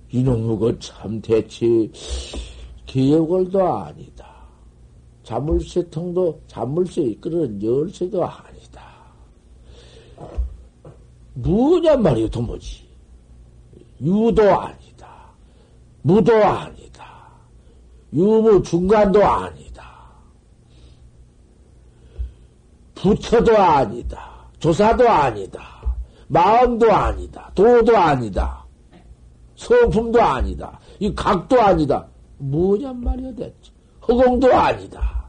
이놈의 0.10 0.58
그참 0.58 1.22
대체 1.22 1.68
기억을도 2.86 3.62
아니다. 3.62 4.32
자물쇠통도 5.24 6.44
자물쇠 6.48 7.02
이끄는 7.02 7.62
열쇠도 7.62 8.24
아니다. 8.24 8.51
뭐냐 11.34 11.98
말이요 11.98 12.30
도무지. 12.30 12.88
유도 14.02 14.42
아니다. 14.60 15.08
무도 16.02 16.34
아니다. 16.36 17.06
유무 18.14 18.64
중간도 18.64 19.24
아니다. 19.24 19.72
부처도 22.96 23.58
아니다. 23.58 24.32
조사도 24.60 25.08
아니다. 25.08 25.96
마음도 26.28 26.92
아니다. 26.92 27.52
도도 27.56 27.98
아니다. 27.98 28.66
성품도 29.56 30.22
아니다. 30.22 30.80
이 31.00 31.14
각도 31.14 31.62
아니다. 31.62 32.08
뭐냔 32.38 33.02
말이야, 33.04 33.36
대체. 33.36 33.72
허공도 34.08 34.54
아니다. 34.54 35.26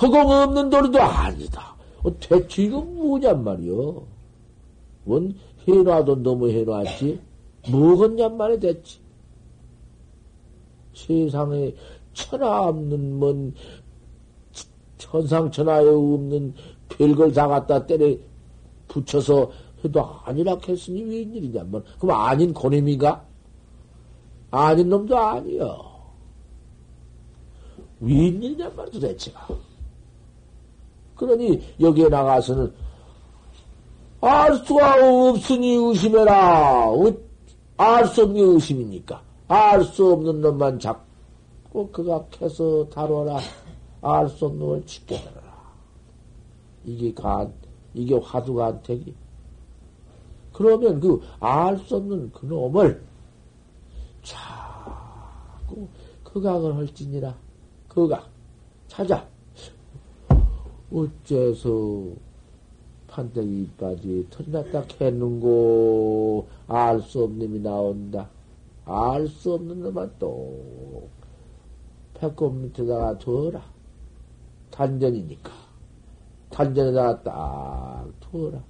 허공 0.00 0.30
없는 0.30 0.70
도리도 0.70 1.00
아니다. 1.00 1.71
어, 2.04 2.18
대체 2.18 2.64
이거 2.64 2.80
뭐냔 2.80 3.44
말이여. 3.44 4.02
뭔 5.04 5.34
해놔도 5.66 6.22
너무 6.22 6.50
해놨지? 6.50 7.20
뭐겠냔 7.70 8.36
말이 8.36 8.58
됐지. 8.58 8.98
세상에 10.94 11.74
천하 12.12 12.68
없는 12.68 13.18
뭔 13.18 13.54
천상천하에 14.98 15.88
없는 15.88 16.54
별걸 16.88 17.32
다 17.32 17.48
갖다 17.48 17.84
때려 17.86 18.16
붙여서 18.88 19.50
해도 19.84 20.00
아니라 20.24 20.56
했으니 20.66 21.02
웬일이냐 21.02 21.64
뭐 21.64 21.82
그럼 21.98 22.20
아닌 22.20 22.52
고놈이가 22.52 23.24
아닌 24.50 24.88
놈도 24.88 25.16
아니여 25.16 25.92
웬일이냐 28.00 28.70
말 28.70 28.90
도대체가 28.90 29.48
그러니 31.22 31.62
여기에 31.78 32.08
나가서는 32.08 32.72
알 34.20 34.56
수가 34.56 35.28
없으니 35.30 35.74
의심해라 35.74 36.88
알 37.76 38.06
수 38.08 38.22
없는 38.24 38.54
의심이니까 38.54 39.22
알 39.46 39.84
수 39.84 40.12
없는 40.12 40.40
놈만 40.40 40.80
잡고 40.80 41.90
그가 41.92 42.24
캐서 42.32 42.88
다뤄라 42.88 43.38
알 44.00 44.28
수 44.28 44.46
없는 44.46 44.66
걸 44.66 44.84
지켜내라 44.84 45.42
이게 46.84 47.14
간 47.14 47.52
이게 47.94 48.16
화두간택이 48.16 49.14
그러면 50.52 50.98
그 50.98 51.20
알 51.38 51.78
수 51.78 51.96
없는 51.96 52.32
그 52.32 52.46
놈을 52.46 53.00
자꾸 54.24 55.86
극악을 56.24 56.76
할지니라. 56.76 57.32
극악. 57.86 58.28
찾아. 58.88 59.26
어째서 60.92 62.12
판때기 63.06 63.62
이빠지 63.62 64.26
털났다 64.30 64.86
캐는고 64.86 66.46
알 66.66 67.00
수 67.00 67.24
없는 67.24 67.46
놈이 67.46 67.60
나온다. 67.60 68.28
알 68.84 69.28
수 69.28 69.54
없는 69.54 69.80
놈만 69.80 70.14
또 70.18 71.08
배꼽 72.14 72.54
밑에다가 72.54 73.18
둬라. 73.18 73.62
단전이니까. 74.70 75.50
단전에다가 76.50 77.22
딱 77.22 78.12
둬라. 78.20 78.62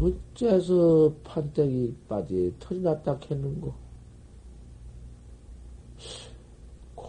어째서 0.00 1.12
판때기 1.24 1.94
빠지 2.08 2.54
털이 2.58 2.80
났다 2.80 3.18
했는고? 3.30 3.83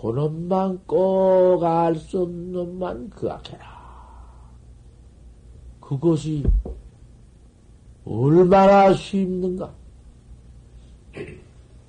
그놈만 0.06 0.86
꼭 0.86 1.64
알 1.64 1.96
수 1.96 2.22
없는 2.22 2.52
놈만 2.52 3.10
그악해라. 3.10 3.66
그것이 5.82 6.44
얼마나 8.06 8.94
쉽는가? 8.94 9.74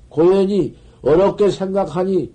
고연히 0.08 0.74
어렵게 1.02 1.50
생각하니 1.50 2.32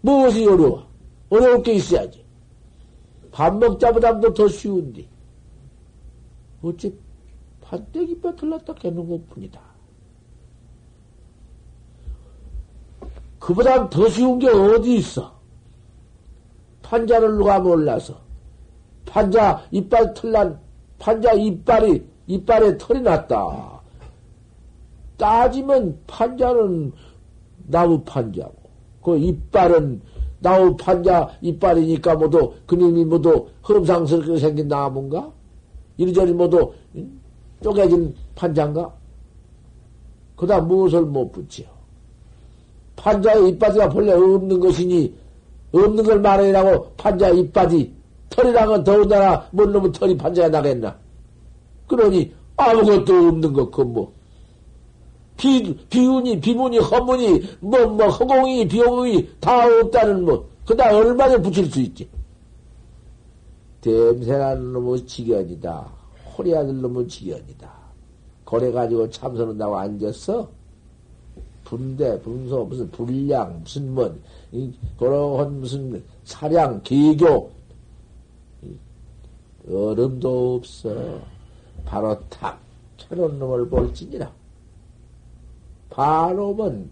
무엇이 0.00 0.46
어려워? 0.46 0.86
어려울 1.28 1.62
게 1.62 1.74
있어야지. 1.74 2.24
밥 3.30 3.54
먹자보다도 3.58 4.32
더 4.32 4.48
쉬운데. 4.48 5.06
어째 6.62 6.94
판때기 7.60 8.22
빼틀렸다 8.22 8.72
깨는 8.72 9.06
것 9.06 9.28
뿐이다. 9.28 9.60
그보다 13.44 13.90
더 13.90 14.08
쉬운 14.08 14.38
게 14.38 14.48
어디 14.48 14.96
있어? 14.96 15.30
판자를 16.80 17.36
누가 17.36 17.60
몰라서 17.60 18.14
판자 19.04 19.66
이빨 19.70 20.14
털난 20.14 20.58
판자 20.98 21.34
이빨이 21.34 22.02
이빨에 22.26 22.78
털이 22.78 23.02
났다. 23.02 23.82
따지면 25.18 26.00
판자는 26.06 26.92
나무 27.66 28.00
판자고 28.02 28.54
그 29.02 29.18
이빨은 29.18 30.00
나무 30.40 30.74
판자 30.78 31.28
이빨이니까 31.42 32.14
모두 32.14 32.54
그님이 32.64 33.04
모두 33.04 33.46
험상스럽게 33.68 34.38
생긴 34.38 34.68
나무인가? 34.68 35.30
이리저리 35.98 36.32
모두 36.32 36.72
쪼개진 37.62 38.14
판자인가? 38.36 38.90
그다 40.34 40.62
무엇을 40.62 41.02
못 41.02 41.30
붙여? 41.30 41.73
판자의 43.04 43.50
이빠지가 43.50 43.90
본래 43.90 44.12
없는 44.12 44.58
것이니 44.58 45.14
없는 45.72 46.04
걸 46.04 46.20
말해라고 46.20 46.92
판자 46.96 47.28
이빠지 47.28 47.92
털이랑은 48.30 48.82
더군다나 48.82 49.46
뭔 49.50 49.70
놈의 49.72 49.92
털이 49.92 50.16
판자에 50.16 50.48
나겠나? 50.48 50.96
그러니 51.86 52.32
아무것도 52.56 53.14
없는 53.28 53.52
것, 53.52 53.70
그 53.70 53.82
뭐. 53.82 54.10
비, 55.36 55.76
비운이, 55.90 56.40
비문이, 56.40 56.78
허문이, 56.78 57.42
뭐, 57.60 57.86
뭐, 57.86 58.06
허공이, 58.06 58.68
비용이 58.68 59.28
다 59.40 59.66
없다는 59.66 60.24
뭐, 60.24 60.48
그다 60.64 60.96
얼마나 60.96 61.36
붙일 61.36 61.70
수 61.70 61.80
있지? 61.80 62.08
댐새라는 63.82 64.72
놈의 64.72 65.04
지견이다. 65.06 65.92
호리아들 66.38 66.80
놈의 66.80 67.08
지견이다. 67.08 67.70
그래가지고 68.44 69.10
참선한다고 69.10 69.76
앉았어? 69.76 70.48
분대, 71.64 72.20
분소, 72.20 72.64
무슨 72.64 72.90
불량, 72.90 73.60
무슨 73.60 73.94
뭐, 73.94 74.14
그런 74.98 75.60
무슨 75.60 76.04
사량, 76.24 76.82
개교, 76.82 77.50
얼음도 79.68 80.56
없어. 80.56 81.20
바로 81.84 82.18
탁, 82.28 82.60
캐놓은 82.98 83.38
놈을 83.38 83.68
볼지니라. 83.68 84.30
바로면, 85.90 86.90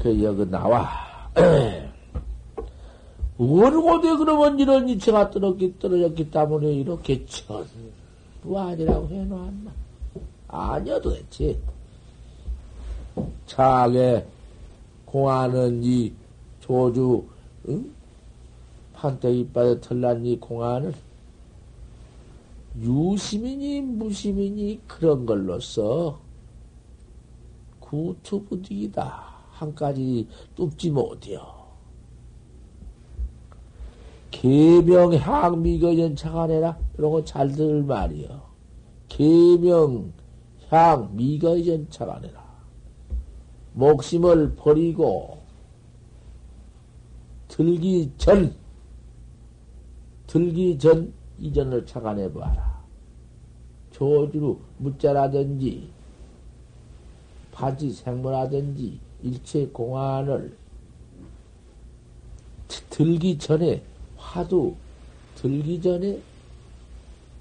그, 0.00 0.22
여기 0.22 0.46
나와. 0.48 0.88
원고대 3.38 4.16
그러면 4.16 4.58
이런 4.60 4.88
이체가 4.88 5.30
떨어졌기, 5.30 5.78
떨어졌기 5.78 6.30
때문에 6.30 6.72
이렇게 6.72 7.24
전 7.26 7.66
부 8.42 8.58
아니라고 8.58 9.08
해놓았나? 9.08 9.72
아니야, 10.48 11.00
도대체. 11.00 11.58
차게 13.46 14.26
공안은 15.06 15.82
이 15.84 16.12
조주, 16.60 17.24
응? 17.68 17.94
판때 18.92 19.32
이빨에 19.32 19.80
털난 19.80 20.26
이 20.26 20.38
공안을 20.38 20.92
유심이니 22.80 23.82
무심이니 23.82 24.80
그런 24.86 25.26
걸로써 25.26 26.20
구투부득이다. 27.80 29.32
한 29.50 29.74
가지 29.74 30.26
뚝지 30.56 30.90
못해요. 30.90 31.61
계명 34.42 35.14
향미거 35.14 35.94
전차가내라 35.94 36.76
이런 36.98 37.12
거 37.12 37.24
잘 37.24 37.52
들을 37.52 37.80
말이요. 37.84 38.42
계명 39.08 40.12
향 40.68 41.14
미거 41.14 41.62
전차가내라. 41.62 42.42
목심을 43.74 44.56
버리고 44.56 45.38
들기 47.46 48.10
전 48.16 48.52
들기 50.26 50.76
전 50.76 51.12
이전을 51.38 51.86
착안해 51.86 52.32
봐라. 52.32 52.82
조주로 53.92 54.58
무자라든지 54.78 55.88
바지 57.52 57.92
생물하든지 57.92 58.98
일체 59.22 59.66
공안을 59.68 60.56
들기 62.90 63.38
전에 63.38 63.84
화두 64.22 64.74
들기 65.34 65.80
전에 65.82 66.22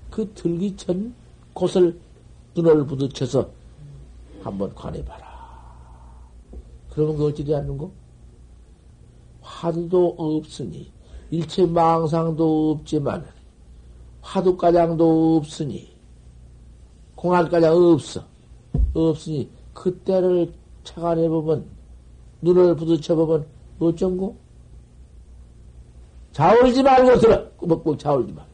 그 0.09 0.29
들기 0.33 0.75
전 0.75 1.13
곳을 1.53 1.97
눈을 2.55 2.85
부딪혀서 2.85 3.49
한번 4.41 4.73
관해봐라. 4.73 5.31
그러면 6.89 7.17
그 7.17 7.27
어찌 7.27 7.45
되었는고? 7.45 7.91
화두도 9.41 10.15
없으니 10.17 10.91
일체 11.29 11.65
망상도 11.65 12.71
없지만 12.71 13.25
화두가장도 14.21 15.37
없으니 15.37 15.95
공안가장 17.15 17.73
없어. 17.75 18.25
없으니 18.93 19.49
그때를 19.73 20.53
착안해 20.83 21.29
보면 21.29 21.65
눈을 22.41 22.75
부딪혀 22.75 23.15
보면 23.15 23.45
어쩐고? 23.79 24.40
자울지 26.31 26.81
말고 26.83 27.19
들어. 27.19 27.49
꾸벅꾸벅 27.51 27.99
자울지 27.99 28.33
말. 28.33 28.45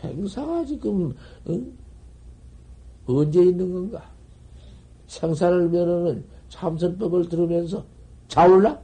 생사가 0.00 0.64
지금 0.64 1.14
응? 1.48 1.78
언제 3.06 3.42
있는 3.42 3.72
건가? 3.72 4.10
생사를 5.06 5.68
면하는 5.68 6.24
참선법을 6.48 7.28
들으면서 7.28 7.84
자올라? 8.28 8.78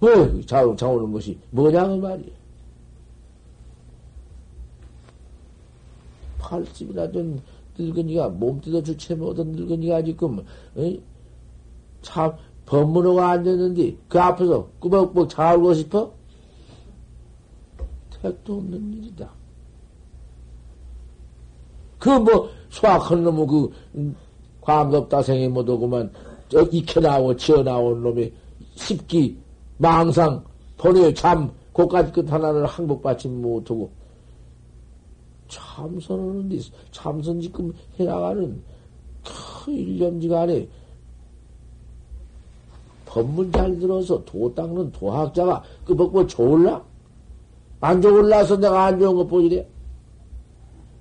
왜 0.00 0.40
자, 0.46 0.62
자오는 0.76 1.12
것이 1.12 1.38
뭐냐고 1.50 1.96
말이야. 1.96 2.32
팔집이나 6.38 7.10
된 7.10 7.40
늙은이가 7.78 8.28
몸띠도 8.28 8.82
주체 8.82 9.14
못한 9.14 9.48
늙은이가 9.48 10.02
지금 10.02 10.44
어이? 10.76 11.02
참 12.02 12.36
법문호가 12.66 13.30
앉았는데 13.30 13.96
그 14.08 14.20
앞에서 14.20 14.68
꾸벅꾸벅 14.80 15.28
자올고 15.28 15.74
싶어? 15.74 16.12
택도 18.22 18.56
없는 18.58 18.94
일이다. 18.94 19.30
그 21.98 22.08
뭐 22.18 22.48
수학한 22.68 23.22
놈의 23.22 23.46
그 23.46 23.72
음, 23.94 24.16
광급다생이 24.60 25.48
못오고만 25.48 26.10
저 26.48 26.62
익혀 26.62 27.00
나오고 27.00 27.36
지어 27.36 27.62
나온 27.62 28.02
놈이 28.02 28.32
십기 28.74 29.36
망상 29.76 30.42
번외 30.76 31.12
참 31.14 31.52
고까지 31.72 32.12
끝 32.12 32.30
하나를 32.32 32.66
항복받지 32.66 33.28
못하고 33.28 33.90
참선하는데 35.48 36.58
참선 36.90 37.40
지금 37.40 37.72
해나가는 37.98 38.62
그 39.64 39.70
일념지간에 39.70 40.68
법문 43.12 43.52
잘 43.52 43.78
들어서 43.78 44.24
도 44.24 44.54
닦는 44.54 44.90
도학자가 44.92 45.62
그 45.84 45.92
먹고 45.92 46.26
좋을라? 46.26 46.82
안 47.82 48.00
좋을라서 48.00 48.56
내가 48.56 48.86
안 48.86 48.98
좋은 48.98 49.14
거 49.14 49.26
보이래? 49.26 49.68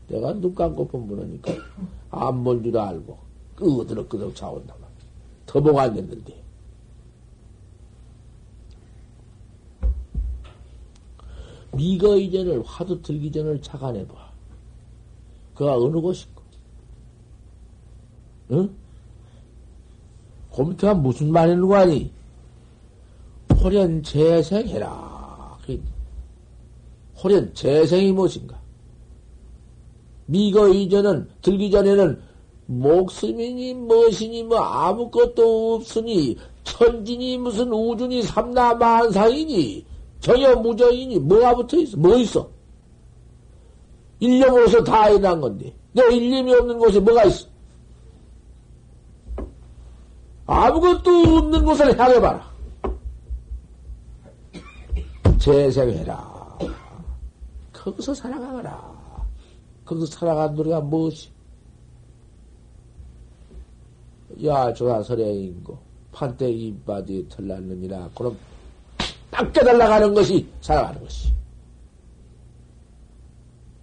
내가 0.09 0.33
눈 0.33 0.53
감고 0.53 0.87
법문하니까 0.89 1.53
안멀줄 2.09 2.77
알고 2.77 3.17
끄덕끄덕 3.55 4.35
자온다. 4.35 4.75
더보고 5.45 5.79
앉았는데. 5.79 6.41
미거 11.73 12.17
이전을 12.17 12.61
화두 12.63 13.01
들기 13.01 13.31
전을 13.31 13.61
착안해봐. 13.61 14.13
그가 15.55 15.77
어느 15.77 16.01
곳인가? 16.01 16.41
응? 18.51 18.80
곰태가 20.51 20.93
무슨 20.95 21.31
말 21.31 21.49
있는 21.49 21.67
거 21.67 21.75
아니? 21.75 22.11
호련 23.61 24.03
재생해라. 24.03 25.11
호련 27.23 27.53
재생이 27.53 28.11
무엇인가? 28.11 28.59
미거 30.25 30.69
이전은, 30.69 31.29
들기 31.41 31.69
전에는 31.69 32.19
목숨이니 32.65 33.73
무엇이니 33.73 34.43
뭐 34.43 34.59
아무것도 34.59 35.75
없으니 35.75 36.37
천진이 36.63 37.37
무슨 37.37 37.71
우준이 37.71 38.23
삼나만상이니 38.23 39.85
정여 40.19 40.55
무저이니 40.57 41.19
뭐가 41.19 41.55
붙어 41.55 41.77
있어? 41.77 41.97
뭐 41.97 42.15
있어? 42.17 42.49
일념으로서 44.19 44.83
다 44.83 45.05
해난 45.05 45.41
건데 45.41 45.73
내 45.91 46.03
일념이 46.15 46.53
없는 46.53 46.77
곳에 46.77 46.99
뭐가 46.99 47.25
있어? 47.25 47.47
아무것도 50.45 51.09
없는 51.37 51.65
곳을 51.65 51.97
향해 51.97 52.19
봐라. 52.19 52.51
재생해라. 55.39 56.57
거기서 57.73 58.13
살아가거라. 58.13 58.91
거기서 59.85 60.05
살아간 60.05 60.53
노래가 60.55 60.79
무엇이? 60.81 61.29
야, 64.45 64.73
조사설행인고, 64.73 65.77
판때기 66.11 66.67
이빠지 66.67 67.27
털났느니라. 67.29 68.09
그럼 68.15 68.37
딱 69.29 69.51
깨달아가는 69.51 70.13
것이 70.13 70.47
살아가는 70.61 71.01
것이. 71.01 71.33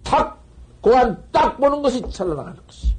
탁, 0.03 0.41
고안 0.81 1.21
딱 1.31 1.57
보는 1.59 1.81
것이 1.81 2.01
살아나가는 2.09 2.57
것이. 2.65 2.98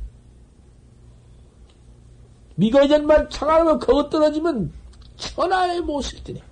미거전만 2.61 3.31
창하면 3.31 3.79
거기 3.79 4.11
떨어지면 4.11 4.71
천하의 5.17 5.83
드네. 6.25 6.43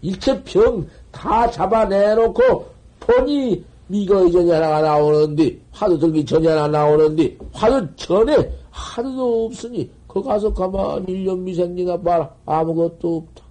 일체 0.00 0.42
병 0.42 0.86
다 1.12 1.50
잡아내놓고 1.50 2.66
본이 2.98 3.62
미거전이 3.88 4.50
하나가 4.50 4.80
나오는데 4.80 5.58
화두 5.70 5.98
들기 5.98 6.24
전이 6.24 6.46
하나 6.46 6.66
나오는데 6.66 7.36
화두 7.52 7.86
전에 7.96 8.50
하루도 8.70 9.44
없으니 9.46 9.90
거 10.08 10.22
가서 10.22 10.52
가만히 10.54 11.12
일년 11.12 11.44
미생년이나 11.44 12.00
봐라 12.00 12.30
아무것도 12.46 13.16
없다. 13.18 13.44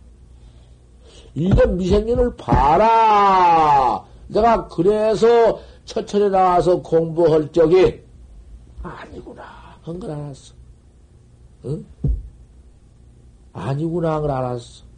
일년 1.35 1.77
미생년을 1.77 2.35
봐라. 2.35 4.03
내가 4.27 4.67
그래서 4.67 5.59
처철에 5.85 6.29
나와서 6.29 6.81
공부할 6.81 7.51
적에 7.51 8.03
아니구나 8.81 9.43
한 9.83 9.99
걸 9.99 10.09
알았어. 10.09 10.53
응? 11.65 11.85
아니구나 13.53 14.15
한걸 14.15 14.31
알았어. 14.31 14.91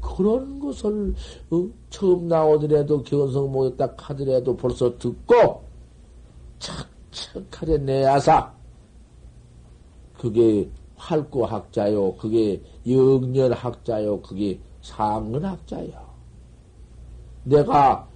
그런 0.00 0.58
것을 0.60 1.14
어? 1.50 1.68
처음 1.90 2.28
나오더라도 2.28 3.02
견성 3.02 3.50
모였다 3.50 3.92
하더라도 3.96 4.56
벌써 4.56 4.96
듣고 4.98 5.62
착착하게 6.58 7.78
내야사 7.78 8.52
그게 10.16 10.70
활구학자요 10.96 12.14
그게 12.14 12.62
영년학자요 12.88 14.22
그게 14.22 14.58
상근학자요 14.80 16.06
내가 17.44 18.08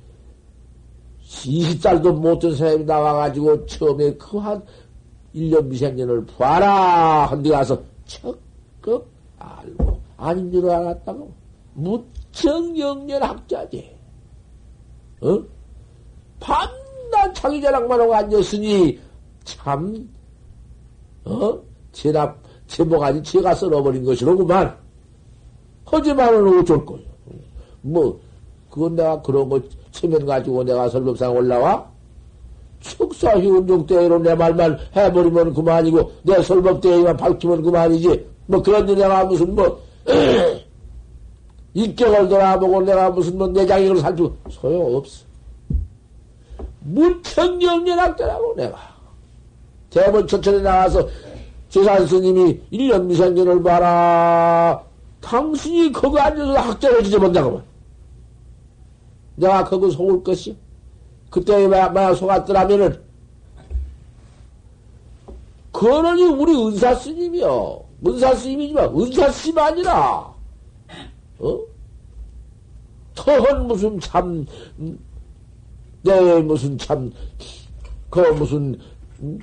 20살도 1.23 2.15
못된 2.15 2.55
사람이 2.55 2.85
나와가지고 2.85 3.67
처음에 3.67 4.15
그 4.15 4.39
한 4.39 4.65
1년 5.35 5.67
미생년을 5.67 6.27
봐라 6.27 7.27
한데 7.27 7.51
가서 7.51 7.81
적극 8.07 9.09
알고 9.39 10.01
아닌 10.17 10.51
줄 10.53 10.69
알았다고 10.69 11.33
무척 11.75 12.79
영년 12.79 13.23
학자지 13.23 13.97
어? 15.21 15.39
밤낮 16.41 17.35
자기 17.35 17.61
자랑만 17.61 18.01
하고 18.01 18.15
앉았으니 18.15 18.99
참 19.45 20.09
어? 21.25 21.59
제납 21.93 22.39
제목아니 22.67 23.23
제가 23.23 23.55
썰어버린 23.55 24.05
것이로구만 24.05 24.77
하지만은 25.85 26.61
어쩔 26.61 26.85
거요 26.85 27.01
뭐 27.83 28.21
그건 28.71 28.95
내가 28.95 29.21
그런 29.23 29.49
거 29.49 29.61
체면 29.91 30.25
가지고 30.25 30.63
내가 30.63 30.89
설법상 30.89 31.35
올라와? 31.35 31.91
축사희 32.81 33.47
운동대회로 33.47 34.19
내 34.19 34.35
말만 34.35 34.79
해버리면 34.97 35.55
그만이고, 35.55 36.13
내 36.23 36.43
설법대회만 36.43 37.17
밝히면 37.17 37.63
그만이지. 37.63 38.27
뭐 38.47 38.63
그런 38.63 38.89
일 38.89 38.97
내가 38.97 39.25
무슨 39.25 39.55
뭐, 39.55 39.81
인격을 41.75 42.29
돌아보고 42.29 42.83
내가 42.83 43.11
무슨 43.11 43.39
뭐 43.39 43.49
내장익을 43.49 43.99
살피고, 43.99 44.37
소용없어. 44.49 45.25
무천경연학자라고 46.81 48.55
내가. 48.57 48.79
대본 49.91 50.27
천천에 50.27 50.61
나와서 50.63 51.07
재산 51.69 52.07
스님이 52.07 52.61
1년 52.73 53.05
미생년을 53.05 53.63
봐라. 53.63 54.83
당신이 55.21 55.93
거기 55.93 56.19
앉아서 56.19 56.55
학자를 56.55 57.05
지져본다고. 57.05 57.61
내가 59.37 59.65
거기 59.65 59.91
속을 59.91 60.23
것이 60.23 60.57
그때 61.31 61.67
만약 61.69 62.15
속았더라면은 62.15 63.01
그러니 65.73 66.25
우리 66.25 66.53
은사 66.53 66.95
스님이요. 66.97 67.85
은사 68.07 68.35
스님이지만 68.35 68.87
은사 68.95 69.31
스님 69.31 69.59
아니라 69.59 70.35
어? 71.39 71.59
터헌 73.15 73.67
무슨 73.67 74.01
참, 74.01 74.47
내 76.03 76.41
무슨 76.41 76.77
참, 76.79 77.13
그 78.09 78.21
무슨, 78.21 78.79
음? 79.21 79.39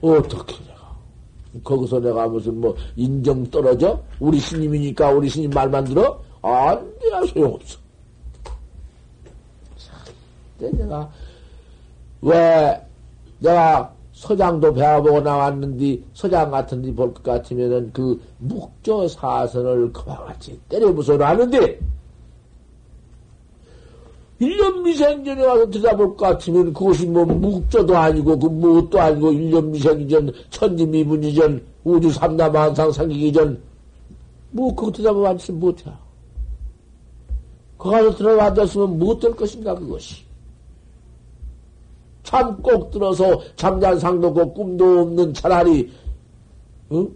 어떻게 0.00 0.54
내가, 0.64 0.96
거기서 1.64 1.98
내가 2.00 2.28
무슨 2.28 2.60
뭐 2.60 2.76
인정 2.94 3.44
떨어져? 3.50 4.00
우리 4.20 4.38
스님이니까 4.38 5.10
우리 5.10 5.28
스님 5.28 5.50
말만 5.50 5.84
들어? 5.84 6.22
안 6.42 6.98
돼야 7.00 7.20
소용없어. 7.26 7.87
내가, 10.66 11.10
왜, 12.22 12.82
내가 13.38 13.92
서장도 14.12 14.74
배워보고 14.74 15.20
나왔는데, 15.20 16.00
서장 16.14 16.50
같은 16.50 16.82
데 16.82 16.92
볼 16.92 17.14
것 17.14 17.22
같으면은 17.22 17.90
그 17.92 18.20
묵조 18.38 19.06
사선을 19.08 19.92
그와 19.92 20.24
같이 20.24 20.58
때려 20.68 20.92
부숴 20.92 21.16
놨는데, 21.16 21.78
일년 24.40 24.82
미생전에 24.84 25.44
와서 25.44 25.68
들여다볼 25.68 26.16
것 26.16 26.26
같으면 26.26 26.72
그것이 26.72 27.06
뭐 27.06 27.24
묵조도 27.24 27.96
아니고 27.96 28.38
그 28.38 28.46
무엇도 28.46 29.00
아니고 29.00 29.32
일년 29.32 29.72
미생전 29.72 30.32
천지미분이전 30.50 31.60
우주 31.82 32.10
삼다만상 32.12 32.92
생기기 32.92 33.32
전뭐 33.32 34.74
그거 34.76 34.92
들여다보면 34.92 35.30
앉으면 35.32 35.58
못해. 35.60 35.90
거 37.76 37.90
가서 37.90 38.14
들어앉았으면 38.14 38.98
무엇 38.98 39.18
될 39.18 39.32
것인가 39.34 39.74
그것이. 39.74 40.27
참꼭 42.28 42.90
들어서 42.90 43.40
잠잔 43.56 43.98
상도 43.98 44.28
없고 44.28 44.52
꿈도 44.52 45.00
없는 45.00 45.32
차라리 45.32 45.90
응? 46.92 47.08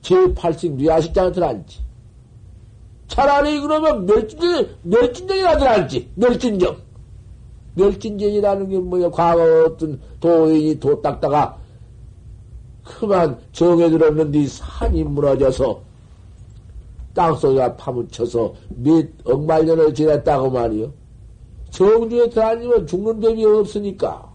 제8식 0.00 0.72
뇌아식장에 0.76 1.32
들어앉지. 1.32 1.80
차라리 3.08 3.60
그러면 3.60 4.06
멸진전, 4.06 4.68
멸진전이라 4.82 5.58
들어앉지. 5.58 6.10
멸진정. 6.14 6.76
멸진전이라는 7.74 8.68
게 8.70 8.78
뭐야. 8.78 9.10
과거 9.10 9.64
어떤 9.66 10.00
도인이 10.18 10.80
도 10.80 11.02
닦다가 11.02 11.58
그만 12.84 13.38
정에 13.52 13.90
들었는데 13.90 14.46
산이 14.46 15.04
무너져서 15.04 15.80
땅속에 17.12 17.76
파묻혀서 17.76 18.54
몇 18.76 19.06
억만 19.24 19.66
년을 19.66 19.92
지냈다고 19.92 20.50
말이요. 20.50 21.03
정주에 21.74 22.30
들어앉으면 22.30 22.86
죽는 22.86 23.20
법이 23.20 23.44
없으니까. 23.44 24.32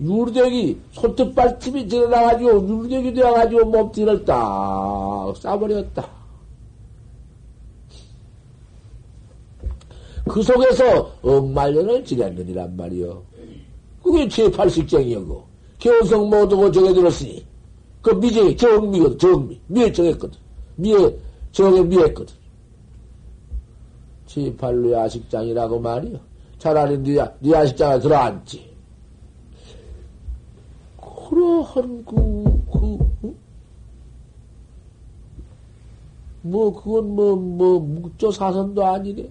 유르대기, 0.00 0.80
손톱발집이 0.92 1.86
드러나가지고, 1.86 2.68
유르대기 2.68 3.14
되어가지고 3.14 3.64
몸띠를 3.66 4.24
딱 4.24 5.32
싸버렸다. 5.36 6.08
그 10.28 10.42
속에서 10.42 11.12
억만년을 11.22 12.04
지냈느니란 12.04 12.76
말이요. 12.76 13.22
그게 14.02 14.26
제8식쟁이었고, 14.26 15.42
개성성 15.78 16.30
못하고 16.30 16.72
정해 16.72 16.92
들었으니, 16.92 17.46
그 18.02 18.10
미정이 18.10 18.56
정미거든, 18.56 19.18
정미. 19.18 19.60
미에 19.68 19.92
정했거든. 19.92 20.36
미에, 20.76 21.16
정에 21.52 21.82
미했거든. 21.82 22.39
제8로 24.30 24.92
야식장이라고 24.92 25.80
말이요. 25.80 26.18
차라리 26.58 26.98
네, 26.98 27.24
네 27.40 27.50
야식장에 27.50 27.98
들어앉지. 27.98 28.70
그러한 31.00 32.04
그, 32.04 32.14
그, 32.72 32.98
응? 33.24 33.36
뭐, 36.42 36.72
그건 36.72 37.14
뭐, 37.14 37.36
뭐, 37.36 37.80
묵조 37.80 38.30
사선도 38.30 38.84
아니네. 38.84 39.30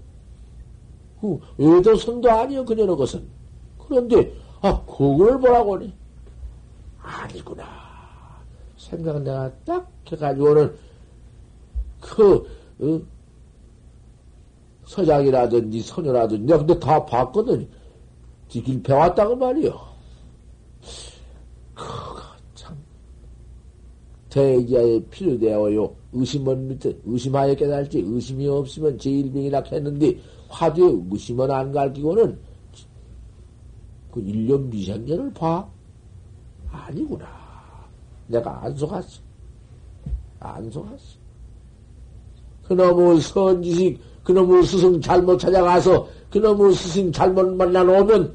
그, 1.21 1.39
외도선도 1.57 2.29
아니요, 2.29 2.65
그녀는 2.65 2.95
것은. 2.95 3.23
그런데, 3.77 4.33
아, 4.61 4.81
그걸 4.85 5.39
보라고 5.39 5.75
하네. 5.75 5.93
아니구나. 7.01 7.65
생각 8.77 9.21
내가 9.21 9.51
딱 9.65 9.91
해가지고는, 10.07 10.75
그, 11.99 12.47
어? 12.79 13.18
서장이라든지 14.89 15.81
선녀라든지, 15.81 16.45
내가 16.45 16.57
근데 16.57 16.79
다 16.79 17.05
봤거든. 17.05 17.67
지길 18.47 18.81
배웠다고 18.81 19.35
말이요. 19.35 19.79
참 22.55 22.75
대기하에 24.31 24.99
필요되어요. 25.11 25.95
의심은 26.11 26.69
밑에 26.69 26.97
의심하여 27.05 27.53
깨달지 27.53 27.99
의심이 27.99 28.47
없으면 28.47 28.97
제일병이라 28.97 29.61
했는데 29.71 30.19
화두에 30.47 30.99
의심은 31.11 31.51
안 31.51 31.71
갈기고는 31.71 32.39
그 34.09 34.19
일년 34.21 34.71
미생년을 34.71 35.31
봐 35.33 35.69
아니구나. 36.71 37.27
내가 38.25 38.63
안 38.63 38.75
속았어. 38.75 39.21
안 40.39 40.71
속았어. 40.71 41.19
그놈의 42.63 43.21
선지식, 43.21 43.99
그놈의 44.29 44.63
스승 44.63 45.01
잘못 45.01 45.39
찾아가서 45.39 46.07
그놈의 46.29 46.75
스승 46.75 47.11
잘못 47.11 47.47
만나 47.55 47.81
놓으면 47.81 48.31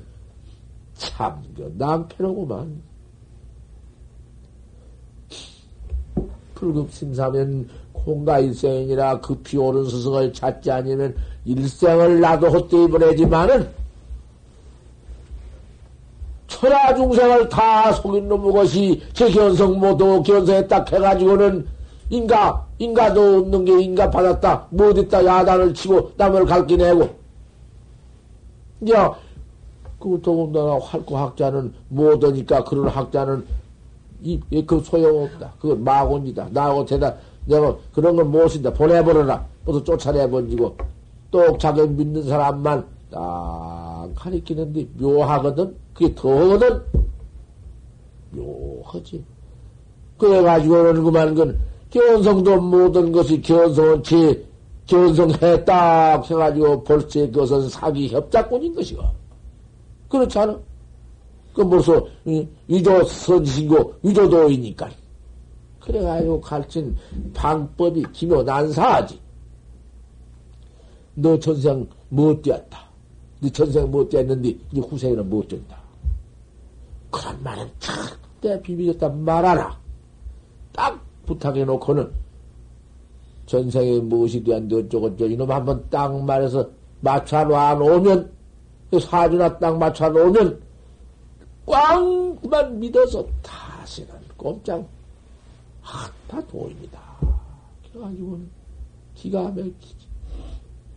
참, 0.94 1.40
남편하고만. 1.76 2.82
불급심사면 6.56 7.68
공가 7.92 8.40
일생이라 8.40 9.20
급히 9.20 9.56
오른 9.56 9.84
스승을 9.84 10.32
찾지 10.32 10.68
아니면 10.68 11.14
일생을 11.44 12.20
나도 12.20 12.48
헛되이 12.48 12.88
보내지만은 12.88 13.68
천하 16.48 16.92
중생을 16.92 17.48
다 17.48 17.92
속인 17.92 18.28
놈의 18.28 18.52
것이 18.52 19.02
제 19.12 19.30
견성 19.30 19.78
모두 19.78 20.20
견성에 20.24 20.66
딱 20.66 20.90
해가지고는 20.92 21.73
인가, 22.10 22.66
인가도 22.78 23.38
없는 23.38 23.64
게 23.64 23.82
인가 23.82 24.10
받았다. 24.10 24.66
못했다 24.70 25.24
야단을 25.24 25.74
치고 25.74 26.12
남을 26.16 26.44
갈기 26.46 26.76
내고. 26.76 27.08
야, 28.90 29.14
그 29.98 30.20
더군다나 30.22 30.78
활구 30.78 31.16
학자는 31.16 31.72
못하니까 31.88 32.64
그런 32.64 32.88
학자는 32.88 33.46
이, 34.22 34.40
그 34.66 34.80
소용없다. 34.80 35.54
그건 35.60 35.84
마곤이다. 35.84 36.48
나하고 36.50 36.84
대다, 36.84 37.14
내가 37.46 37.76
그런 37.92 38.16
걸 38.16 38.24
못쓴다. 38.24 38.72
보내버려라. 38.72 39.44
모두 39.64 39.82
쫓아내버리고, 39.84 40.76
또 41.30 41.58
자기 41.58 41.86
믿는 41.86 42.22
사람만 42.22 42.86
딱 43.10 44.10
가리키는데 44.14 44.88
묘하거든? 44.98 45.74
그게 45.94 46.14
더하거든? 46.14 46.82
묘하지. 48.32 49.24
그래가지고는 50.18 51.04
그만 51.04 51.34
건, 51.34 51.58
견성도 51.94 52.60
모든 52.60 53.12
것이 53.12 53.40
견성해 53.40 54.42
딱 55.64 56.28
해가지고 56.28 56.82
벌써 56.82 57.20
그것은 57.20 57.68
사기 57.68 58.08
협작꾼인 58.08 58.74
것이고. 58.74 59.04
그렇지 60.08 60.36
않아? 60.40 60.58
그 61.54 61.68
벌써 61.68 62.04
위조 62.66 63.04
선지신고 63.04 63.94
위조도이니까. 64.02 64.90
그래가지고 65.78 66.40
가르친 66.40 66.96
방법이 67.32 68.04
기묘 68.12 68.42
난사하지. 68.42 69.20
너 71.14 71.38
전생 71.38 71.88
못 72.08 72.42
되었다. 72.42 72.84
너 73.40 73.48
전생 73.50 73.88
못 73.88 74.08
되었는데 74.08 74.48
이 74.48 74.80
후생에는 74.80 75.30
못 75.30 75.46
된다. 75.46 75.78
그런 77.08 77.40
말은 77.40 77.70
절대 77.78 78.60
비비졌다 78.60 79.08
말하라. 79.10 79.78
딱 80.72 81.03
부탁해 81.26 81.64
놓고는 81.64 82.10
전생에 83.46 84.00
무엇이 84.00 84.42
되었는데 84.42 84.76
어쩌고저쩌고 84.76 85.30
이놈 85.30 85.50
한번 85.50 85.84
딱 85.90 86.24
말해서 86.24 86.68
맞춰 87.00 87.44
놔 87.44 87.74
놓으면 87.74 88.30
사주나 89.00 89.58
딱 89.58 89.76
맞춰 89.76 90.08
놓으면 90.08 90.60
꽝만 91.66 92.78
믿어서 92.78 93.26
다시는 93.42 94.10
꼼짝 94.36 94.86
다 96.28 96.40
도입니다. 96.48 97.00
그래가지고는 97.92 98.48
기가 99.14 99.42
막히지. 99.42 100.06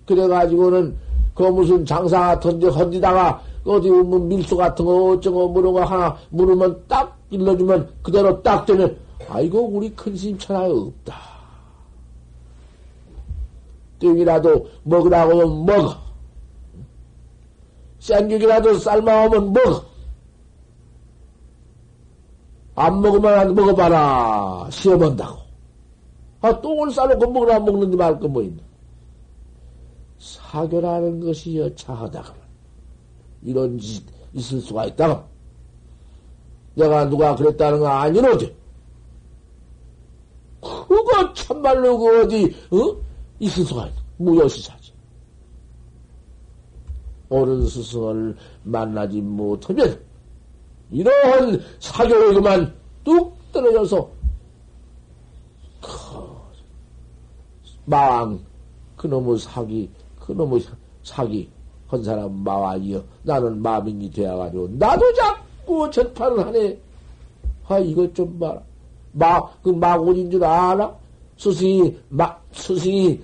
그래가지고는 0.05 0.97
그 1.35 1.43
무슨 1.43 1.85
장사 1.85 2.19
같은 2.19 2.59
데 2.59 2.67
헌지다가 2.67 3.41
어디 3.65 3.89
뭐 3.91 4.17
밀수 4.19 4.55
같은 4.55 4.85
거 4.85 5.11
어쩌고 5.11 5.53
거 5.53 5.83
하나 5.83 6.17
물으면 6.29 6.83
딱 6.87 7.17
일러주면 7.29 7.89
그대로 8.01 8.41
딱 8.41 8.65
되면 8.65 8.97
아이고 9.27 9.67
우리 9.69 9.93
큰심 9.95 10.37
천하에 10.37 10.69
없다. 10.69 11.15
떡이라도 13.99 14.69
먹으라고 14.83 15.41
하면 15.41 15.65
먹어. 15.65 15.97
생육이라도 17.99 18.77
삶아오면 18.79 19.53
먹어. 19.53 19.85
안 22.75 23.01
먹으면 23.01 23.39
안 23.39 23.55
먹어봐라. 23.55 24.69
시험한다고. 24.71 25.39
아, 26.41 26.61
똥을 26.61 26.91
싸놓고 26.91 27.31
먹으라 27.31 27.59
먹는지 27.59 27.97
말거 27.97 28.27
뭐 28.27 28.43
있나. 28.43 28.61
사교라는 30.19 31.19
것이 31.19 31.57
여차하다가 31.57 32.35
이런 33.43 33.77
짓 33.79 34.03
있을 34.33 34.59
수가 34.61 34.85
있다가 34.85 35.25
내가 36.75 37.09
누가 37.09 37.35
그랬다는 37.35 37.79
거 37.79 37.87
아니로지. 37.87 38.55
그거 40.87 41.33
참말로 41.33 41.97
그 41.97 42.21
어디 42.23 42.55
어? 42.71 42.97
있다. 43.39 43.91
무여시사지. 44.17 44.93
옳은 47.29 47.67
스승을 47.67 48.35
만나지 48.63 49.21
못하면 49.21 49.99
이러한 50.89 51.61
사교에 51.79 52.33
그만 52.33 52.73
뚝 53.03 53.37
떨어져서 53.51 54.09
망 57.85 58.39
그놈의 58.95 59.37
사기 59.39 59.89
그놈의 60.19 60.61
사기 61.03 61.49
한 61.87 62.03
사람 62.03 62.31
마와이여 62.43 63.03
나는 63.23 63.61
마민이 63.61 64.11
되어가지고 64.11 64.69
나도 64.73 65.13
자꾸 65.13 65.89
전파를 65.91 66.45
하네. 66.45 66.79
아 67.67 67.79
이것 67.79 68.13
좀 68.15 68.39
봐라. 68.39 68.61
마그 69.17 69.69
마군인 69.69 70.29
줄 70.29 70.43
아나? 70.43 70.95
스승이 71.37 71.95
마 72.09 72.35
스승이 72.51 73.21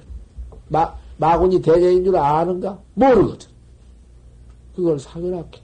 마 0.70 0.94
마군이 1.18 1.62
대장인 1.62 2.04
줄 2.04 2.16
아는가? 2.18 2.80
모르거든. 2.94 3.48
그걸 4.76 5.00
사교락해. 5.00 5.62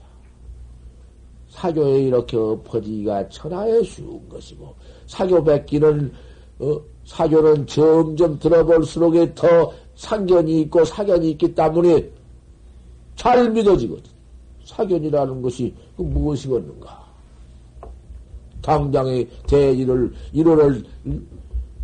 사교에 1.48 2.02
이렇게 2.04 2.36
엎어지기가 2.36 3.28
천하에 3.28 3.82
쉬운 3.82 4.28
것이고 4.28 4.74
사교 5.06 5.42
뱉기는 5.42 6.12
어, 6.60 6.80
사교는 7.04 7.66
점점 7.66 8.38
들어볼수록 8.38 9.14
더 9.34 9.72
상견이 9.96 10.62
있고 10.62 10.84
사견이 10.84 11.30
있기 11.32 11.54
때문에 11.54 12.08
잘 13.16 13.50
믿어지거든. 13.50 14.04
사견이라는 14.64 15.42
것이 15.42 15.74
그 15.96 16.02
무엇이겠는가? 16.02 16.99
당장의 18.70 19.28
대지를, 19.48 20.12
1월을 20.32 20.84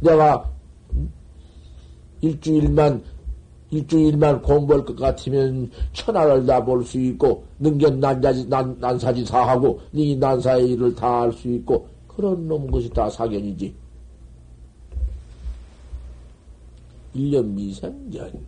내가 0.00 0.48
일주일만, 2.20 3.02
일주일만 3.70 4.42
공부할 4.42 4.84
것 4.84 4.94
같으면 4.96 5.68
천하를 5.92 6.46
다 6.46 6.64
볼 6.64 6.84
수 6.84 7.00
있고, 7.00 7.44
능견 7.58 7.98
난자지, 7.98 8.48
난, 8.48 8.76
난사지 8.78 9.24
사하고, 9.26 9.80
네 9.90 10.14
난사의 10.14 10.70
일을 10.70 10.94
다 10.94 11.22
할 11.22 11.32
수 11.32 11.48
있고, 11.48 11.88
그런 12.06 12.46
놈 12.46 12.70
것이 12.70 12.88
다 12.90 13.10
사견이지. 13.10 13.74
1년 17.16 17.44
미생전. 17.46 18.44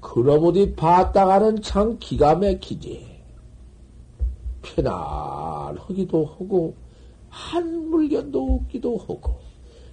그럼 0.00 0.44
어디 0.44 0.74
봤다가는 0.76 1.60
참 1.62 1.98
기가 1.98 2.36
막히지. 2.36 3.04
편안하기도 4.62 6.24
하고, 6.24 6.74
한 7.28 7.90
물견도 7.90 8.54
없기도 8.54 8.96
하고, 8.98 9.34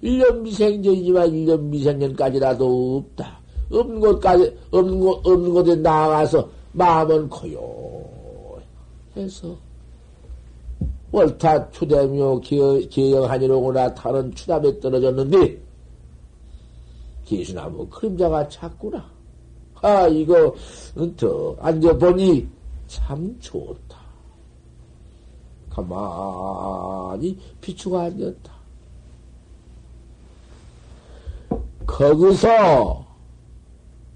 1년 0.02 0.40
미생전이지만 0.40 1.30
1년 1.30 1.60
미생전까지라도 1.62 2.96
없다. 2.98 3.40
없는 3.70 4.00
곳까지, 4.00 4.56
없는 4.70 5.00
곳, 5.00 5.26
없는 5.26 5.52
곳에 5.52 5.74
나가서 5.76 6.48
마음은 6.72 7.28
고요. 7.28 7.60
해서, 9.16 9.56
월타 11.10 11.70
추대묘 11.70 12.40
기영하니로구나 12.40 13.94
타는 13.94 14.34
추담에 14.34 14.78
떨어졌는데, 14.80 15.66
기수나무 17.24 17.88
그림자가 17.88 18.48
작구나. 18.48 19.10
아, 19.82 20.06
이거, 20.08 20.54
더 21.16 21.56
앉아보니 21.60 22.46
참 22.86 23.36
좋다. 23.40 23.85
가만히 25.76 27.38
비추가 27.60 28.04
앉았다. 28.04 28.52
거기서, 31.86 33.06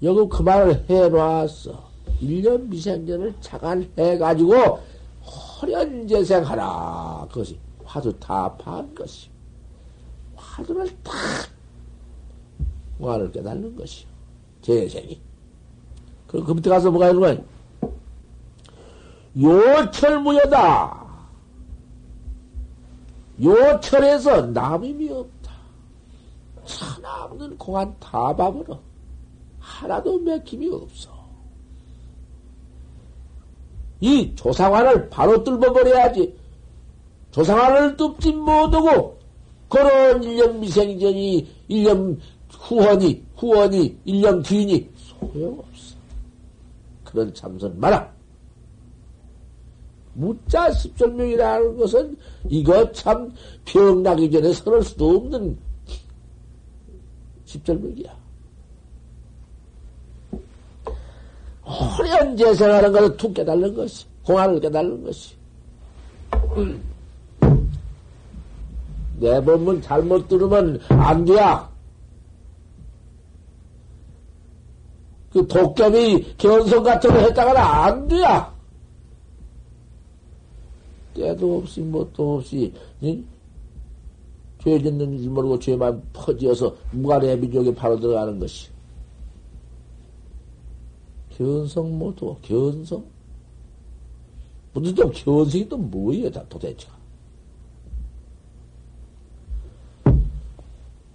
여기 0.01 0.29
그 0.29 0.41
말을 0.41 0.85
해놨어. 0.89 1.91
1년 2.21 2.67
미생전을 2.67 3.35
차관해가지고, 3.41 4.79
허련재생하라. 5.61 7.27
그것이 7.29 7.59
화두 7.85 8.17
다 8.19 8.51
파한 8.57 8.95
것이. 8.95 9.29
화두를 10.35 10.89
딱 11.03 11.13
무한을 12.97 13.31
깨닫는 13.31 13.75
것이요. 13.75 14.09
재생이. 14.63 15.21
그럼 16.27 16.45
그 16.45 16.51
밑에 16.53 16.69
가서 16.71 16.89
뭐가 16.89 17.09
있는 17.09 17.21
거야? 17.21 17.37
요철무여다. 19.37 21.00
요철에서 23.41 24.47
남임이 24.47 25.09
없다. 25.09 25.51
하나 26.65 27.25
없는 27.25 27.57
공안 27.57 27.95
다 27.99 28.35
봐버려. 28.35 28.79
하나도 29.59 30.19
맥힘이 30.19 30.69
없어. 30.69 31.09
이 33.99 34.33
조상환을 34.35 35.09
바로 35.09 35.43
뚫어버려야지. 35.43 36.35
조상환을 37.31 37.95
뚫지 37.97 38.33
못하고, 38.33 39.19
그런 39.69 40.23
일년 40.23 40.59
미생전이, 40.59 41.47
일년 41.67 42.19
후원이, 42.51 43.23
후원이, 43.37 43.97
일년 44.05 44.41
뒤니, 44.43 44.89
소용없어. 44.95 45.95
그런 47.03 47.33
참선 47.33 47.79
마라. 47.79 48.11
무자 50.13 50.71
십절명이라는 50.71 51.77
것은 51.77 52.17
이거 52.49 52.91
참 52.91 53.31
병나기 53.65 54.29
전에 54.31 54.51
서를 54.53 54.83
수도 54.83 55.17
없는 55.17 55.57
십절명이야. 57.45 58.21
호련 61.63 62.35
재생하는 62.35 62.91
것을 62.91 63.17
툭 63.17 63.33
깨달는 63.33 63.73
것이, 63.75 64.05
공안을 64.25 64.59
깨달는 64.59 65.03
것이. 65.03 65.35
내 69.19 69.41
법문 69.43 69.81
잘못 69.81 70.27
들으면 70.27 70.79
안 70.89 71.23
돼야. 71.23 71.69
그 75.31 75.47
도겸이 75.47 76.35
견성 76.37 76.83
같은 76.83 77.09
거 77.09 77.19
했다가는 77.19 77.61
안 77.61 78.07
돼야. 78.07 78.50
때도 81.13 81.57
없이, 81.59 81.81
뭣도 81.81 82.37
없이, 82.37 82.73
응? 83.03 83.25
죄 84.63 84.79
짓는 84.79 85.17
줄 85.17 85.31
모르고 85.31 85.57
죄만 85.59 86.01
퍼지어서 86.13 86.75
무관의 86.91 87.39
민족에 87.39 87.73
바로 87.73 87.99
들어가는 87.99 88.39
것이. 88.39 88.69
견성 91.35 91.97
못도 91.97 92.37
견성? 92.41 93.03
무슨 94.73 94.95
좀 94.95 95.11
견성이 95.11 95.67
또 95.67 95.77
뭐예요, 95.77 96.29
다 96.29 96.43
도대체. 96.47 96.87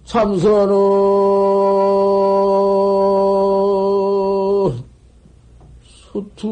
참선은 0.03 0.75
수투 5.83 6.47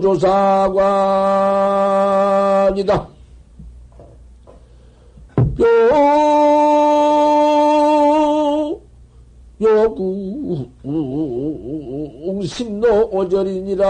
조사관이다. 0.00 0.78
요, 5.60 5.66
요구, 9.60 10.68
웅심노 12.26 13.08
오절이니라. 13.10 13.88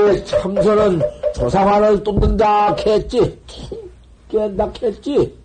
그길래 0.00 0.24
참선은 0.24 1.00
조상환을 1.34 2.02
뚫는다 2.02 2.74
했지. 2.74 3.38
깬다 4.28 4.72
했지. 4.82 5.38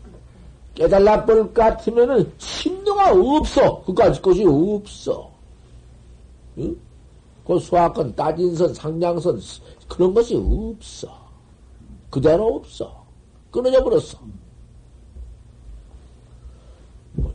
깨달라 0.74 1.24
볼것 1.26 1.54
같으면은 1.54 2.32
심도가 2.38 3.12
없어. 3.12 3.82
그까지 3.84 4.22
것이 4.22 4.46
없어. 4.46 5.32
응? 6.58 6.76
그 7.46 7.60
수학권, 7.60 8.16
따진선, 8.16 8.74
상량선, 8.74 9.40
그런 9.88 10.14
것이 10.14 10.36
없어. 10.36 11.08
그대로 12.10 12.56
없어. 12.56 13.06
끊어져 13.52 13.84
버렸어. 13.84 14.18
뭐, 17.14 17.32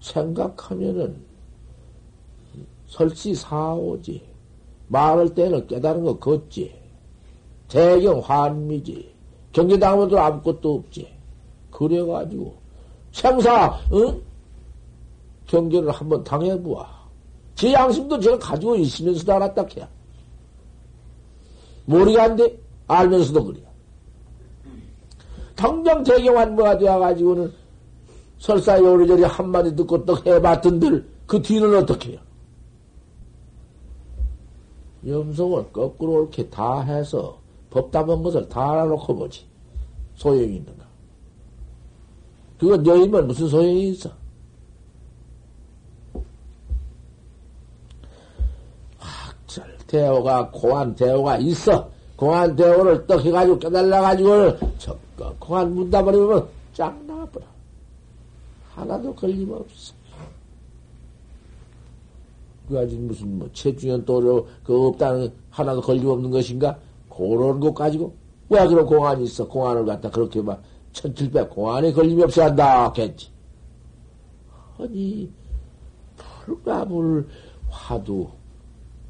생각하면은 0.00 1.24
설치 2.86 3.34
사오지. 3.34 4.35
말할 4.88 5.34
때는 5.34 5.66
깨달은 5.66 6.04
거 6.04 6.18
걷지. 6.18 6.74
대경 7.68 8.20
환미지. 8.20 9.14
경계당하면도 9.52 10.18
아무것도 10.18 10.74
없지. 10.74 11.08
그래가지고 11.70 12.54
생사 13.12 13.78
응? 13.92 14.22
경계를 15.46 15.90
한번 15.90 16.22
당해보아. 16.22 16.86
제 17.54 17.72
양심도 17.72 18.20
제가 18.20 18.38
가지고 18.38 18.76
있으면서도 18.76 19.32
알았다 19.32 19.66
안 22.18 22.36
돼? 22.36 22.58
알면서도 22.86 23.44
그래. 23.44 23.60
당장 25.54 26.04
대경환부가 26.04 26.78
되어가지고는 26.78 27.52
설사 28.38 28.78
요리저리 28.78 29.22
한마디 29.24 29.74
듣고 29.74 30.04
또 30.04 30.16
해봤던들 30.24 31.08
그 31.26 31.40
뒤는 31.40 31.74
어떻게 31.76 32.12
해요? 32.12 32.20
염성을 35.06 35.72
거꾸로 35.72 36.22
이렇게 36.22 36.48
다 36.48 36.80
해서 36.80 37.38
법담한 37.70 38.22
것을 38.22 38.48
다 38.48 38.72
알아놓고 38.72 39.14
보지. 39.14 39.44
소용이 40.16 40.56
있는가? 40.56 40.84
그건 42.58 42.86
여임은 42.86 43.26
무슨 43.26 43.48
소용이 43.48 43.90
있어? 43.90 44.10
학절 48.98 49.76
대오가 49.86 50.50
공안 50.50 50.94
대오가 50.94 51.36
있어. 51.36 51.88
공안 52.16 52.56
대오를 52.56 53.06
떡 53.06 53.24
해가지고 53.24 53.58
깨달아가지고 53.58 54.78
적극 54.78 55.38
공안 55.38 55.74
문다 55.74 56.02
버리면 56.02 56.48
쫙 56.72 56.96
나와버려. 57.06 57.44
하나도 58.74 59.14
걸림없어. 59.14 59.95
그 62.68 62.78
아직 62.78 62.98
무슨 62.98 63.38
뭐 63.38 63.48
체중연 63.52 64.04
또그 64.04 64.88
없다는 64.88 65.32
하나도 65.50 65.80
걸림없는 65.80 66.30
것인가? 66.30 66.78
그런 67.08 67.60
것 67.60 67.74
가지고 67.74 68.14
왜 68.48 68.66
그런 68.66 68.86
공안이 68.86 69.24
있어? 69.24 69.46
공안을 69.46 69.84
갖다 69.86 70.10
그렇게 70.10 70.42
막 70.42 70.62
천칠백 70.92 71.50
공안에 71.50 71.92
걸림이 71.92 72.22
없이 72.22 72.40
한다 72.40 72.92
겠지. 72.92 73.28
아니 74.78 75.30
불가불 76.44 77.26
화두 77.68 78.28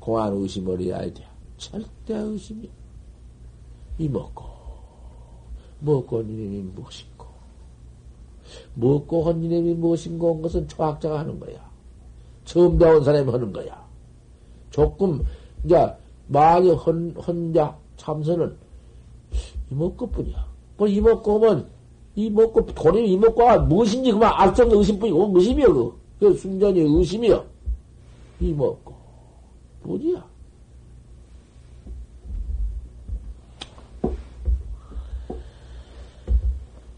공안 0.01 0.33
의심을 0.35 0.81
해야 0.81 1.01
돼. 1.13 1.25
절대 1.57 2.15
의심이 2.15 2.71
이 3.99 4.09
먹고 4.09 4.45
먹고 5.81 6.23
니님이 6.23 6.63
무엇인고 6.75 7.27
먹고 8.75 9.23
헌니님이 9.25 9.75
무엇인고 9.75 10.33
온 10.33 10.43
것은 10.43 10.69
초학자가 10.69 11.21
하는 11.21 11.41
거야. 11.41 11.66
처음 12.47 12.79
배운 12.79 13.05
사람이 13.05 13.31
하는 13.31 13.53
거야. 13.53 13.87
조금 14.71 15.23
이제 15.65 15.93
많이 16.29 16.71
헌 16.71 17.15
헌자 17.15 17.77
참선은 17.97 18.57
이먹고뿐이야. 19.71 20.47
뭐 20.79 20.89
이먹고 20.89 21.35
하면 21.35 21.69
이먹고 22.15 22.67
돈이 22.67 23.13
이먹고가 23.13 23.59
무엇인지 23.59 24.13
그만 24.13 24.33
없는 24.49 24.79
의심뿐이고 24.79 25.33
의심이여 25.35 25.73
그. 25.73 26.01
그 26.19 26.35
순전히 26.35 26.81
의심이여. 26.81 27.45
이먹고 28.41 28.95
뿐이야. 29.83 30.25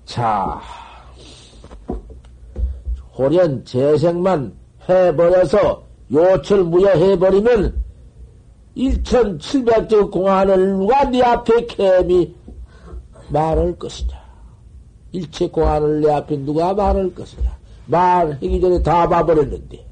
자, 0.05 0.61
호련 3.17 3.65
재생만 3.65 4.57
해버려서 4.89 5.83
요철 6.13 6.65
무효해버리면 6.65 7.85
1700조 8.77 10.11
공안을 10.11 10.79
누가 10.79 11.05
네 11.05 11.23
앞에 11.23 11.67
캠이 11.67 12.35
말할 13.31 13.77
것이냐. 13.79 14.17
일체 15.13 15.49
공안을 15.49 16.01
내 16.01 16.13
앞에 16.13 16.37
누가 16.39 16.73
말할 16.73 17.15
것이냐. 17.15 17.59
말하기 17.87 18.61
전에 18.61 18.83
다 18.83 19.09
봐버렸는데. 19.09 19.87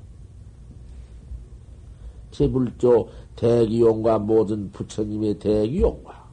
제불조 2.31 3.09
대기용과 3.35 4.19
모든 4.19 4.71
부처님의 4.71 5.39
대기용과 5.39 6.27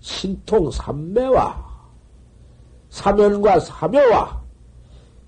신통 0.00 0.70
삼매와 0.70 1.68
사면과 2.88 3.60
사묘와 3.60 4.42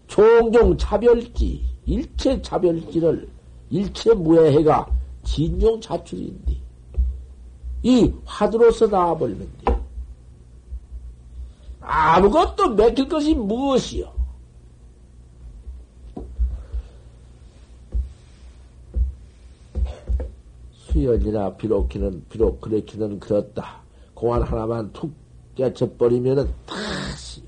종종 0.07 0.77
차별지 0.77 1.65
일체 1.91 2.41
차별지를 2.41 3.29
일체 3.69 4.15
무해해가 4.15 4.87
진용 5.25 5.81
자출인데 5.81 6.57
이 7.83 8.13
화두로서 8.25 8.87
나와버리는데 8.87 9.81
아무것도 11.81 12.75
맥힐 12.75 13.09
것이 13.09 13.35
무엇이요? 13.35 14.13
수연이나 20.73 21.57
비록 21.57 21.89
기는 21.89 22.25
비록 22.29 22.61
그렇기는 22.61 23.19
그렇다. 23.19 23.81
공안 24.15 24.43
하나만 24.43 24.93
툭 24.93 25.13
깨쳐버리면은 25.57 26.53
다시 26.67 27.43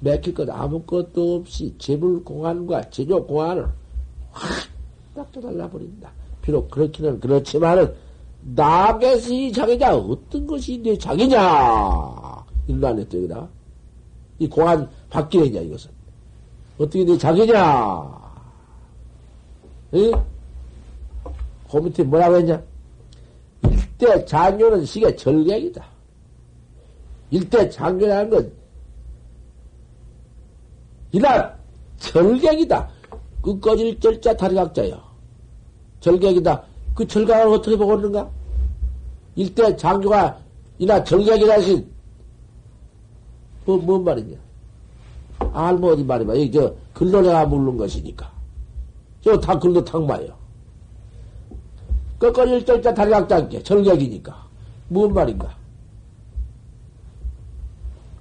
맥힐 0.00 0.34
것 0.34 0.48
아무것도 0.48 1.36
없이 1.36 1.74
재물 1.78 2.22
공안과 2.22 2.90
제조 2.90 3.24
공안을 3.26 3.66
확딱 4.30 5.32
떠달라버린다. 5.32 6.10
비록 6.42 6.70
그렇기는 6.70 7.18
그렇지만은 7.20 7.94
나게이 8.54 9.52
자기냐 9.52 9.96
어떤 9.96 10.46
것이 10.46 10.78
내 10.78 10.96
자기냐 10.96 12.44
일난에 12.68 13.08
떠이다. 13.08 13.48
이 14.38 14.48
공안 14.48 14.88
바뀌느냐 15.10 15.60
이것은 15.62 15.90
어떻게 16.78 17.04
내 17.04 17.16
자기냐? 17.16 18.26
응? 19.94 20.12
그 21.70 21.76
밑에 21.78 22.02
뭐라고 22.02 22.36
했냐? 22.36 22.62
일대 23.70 24.24
장교는 24.26 24.84
시계 24.84 25.16
절객이다. 25.16 25.84
일대 27.30 27.68
장교라는 27.70 28.30
건 28.30 28.52
이날 31.12 31.56
절객이다. 31.98 32.88
끝꺼질 33.42 33.98
절자 34.00 34.36
다리각자야. 34.36 35.02
절객이다. 36.00 36.62
그 36.94 37.06
절각을 37.06 37.54
어떻게 37.54 37.76
보고 37.76 37.94
있는가? 37.94 38.28
일대 39.36 39.76
장교가 39.76 40.38
이나 40.78 41.02
절객이라 41.02 41.60
신 41.60 41.90
뭐, 43.64 43.76
뭔 43.78 44.04
말이냐? 44.04 44.36
알뭐 45.52 45.92
어디 45.92 46.04
말이야. 46.04 46.28
여기 46.30 46.50
저 46.52 46.74
글로 46.94 47.20
내가 47.20 47.44
물는 47.46 47.76
것이니까. 47.76 48.30
저 49.22 49.38
다 49.40 49.58
글로 49.58 49.84
탕마요. 49.84 50.28
끝까지 52.18 52.64
절자 52.64 52.94
다리각자 52.94 53.36
않게 53.36 53.62
절객이니까. 53.62 54.46
뭔 54.88 55.12
말인가? 55.12 55.54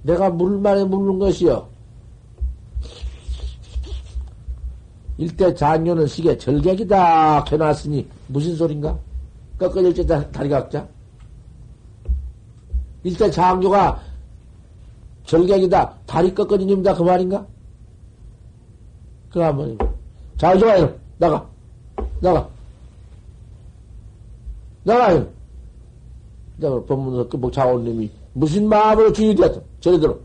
내가 0.02 0.30
물만에 0.30 0.84
물는 0.84 1.20
것이요. 1.20 1.68
일대 5.18 5.54
장녀는 5.54 6.08
시계 6.08 6.38
절객이다. 6.38 7.46
해놨으니 7.46 8.08
무슨 8.28 8.56
소린가? 8.56 8.98
꺾어질 9.58 10.06
때 10.06 10.32
다리 10.32 10.50
각자? 10.50 10.86
일대 13.04 13.30
장교가 13.30 14.02
절객이다. 15.26 15.98
다리 16.06 16.34
꺾어진입니다. 16.34 16.94
그 16.96 17.04
말인가? 17.04 17.46
그 19.30 19.40
한번 19.40 19.78
잘 20.38 20.58
좋아요 20.60 20.94
나가. 21.18 21.48
나가. 22.20 22.50
나가요 24.86 25.28
내가 26.58 26.82
법문에서 26.86 27.28
그 27.28 27.36
목차원님이 27.38 28.10
무슨 28.34 28.70
마음으로 28.70 29.12
주의 29.12 29.36
되었다 29.36 29.60
저리 29.82 30.00
들어 30.00 30.18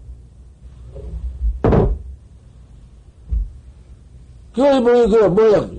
그게 4.55 4.81
뭐야, 4.81 5.07
그게 5.07 5.29
뭐야. 5.29 5.71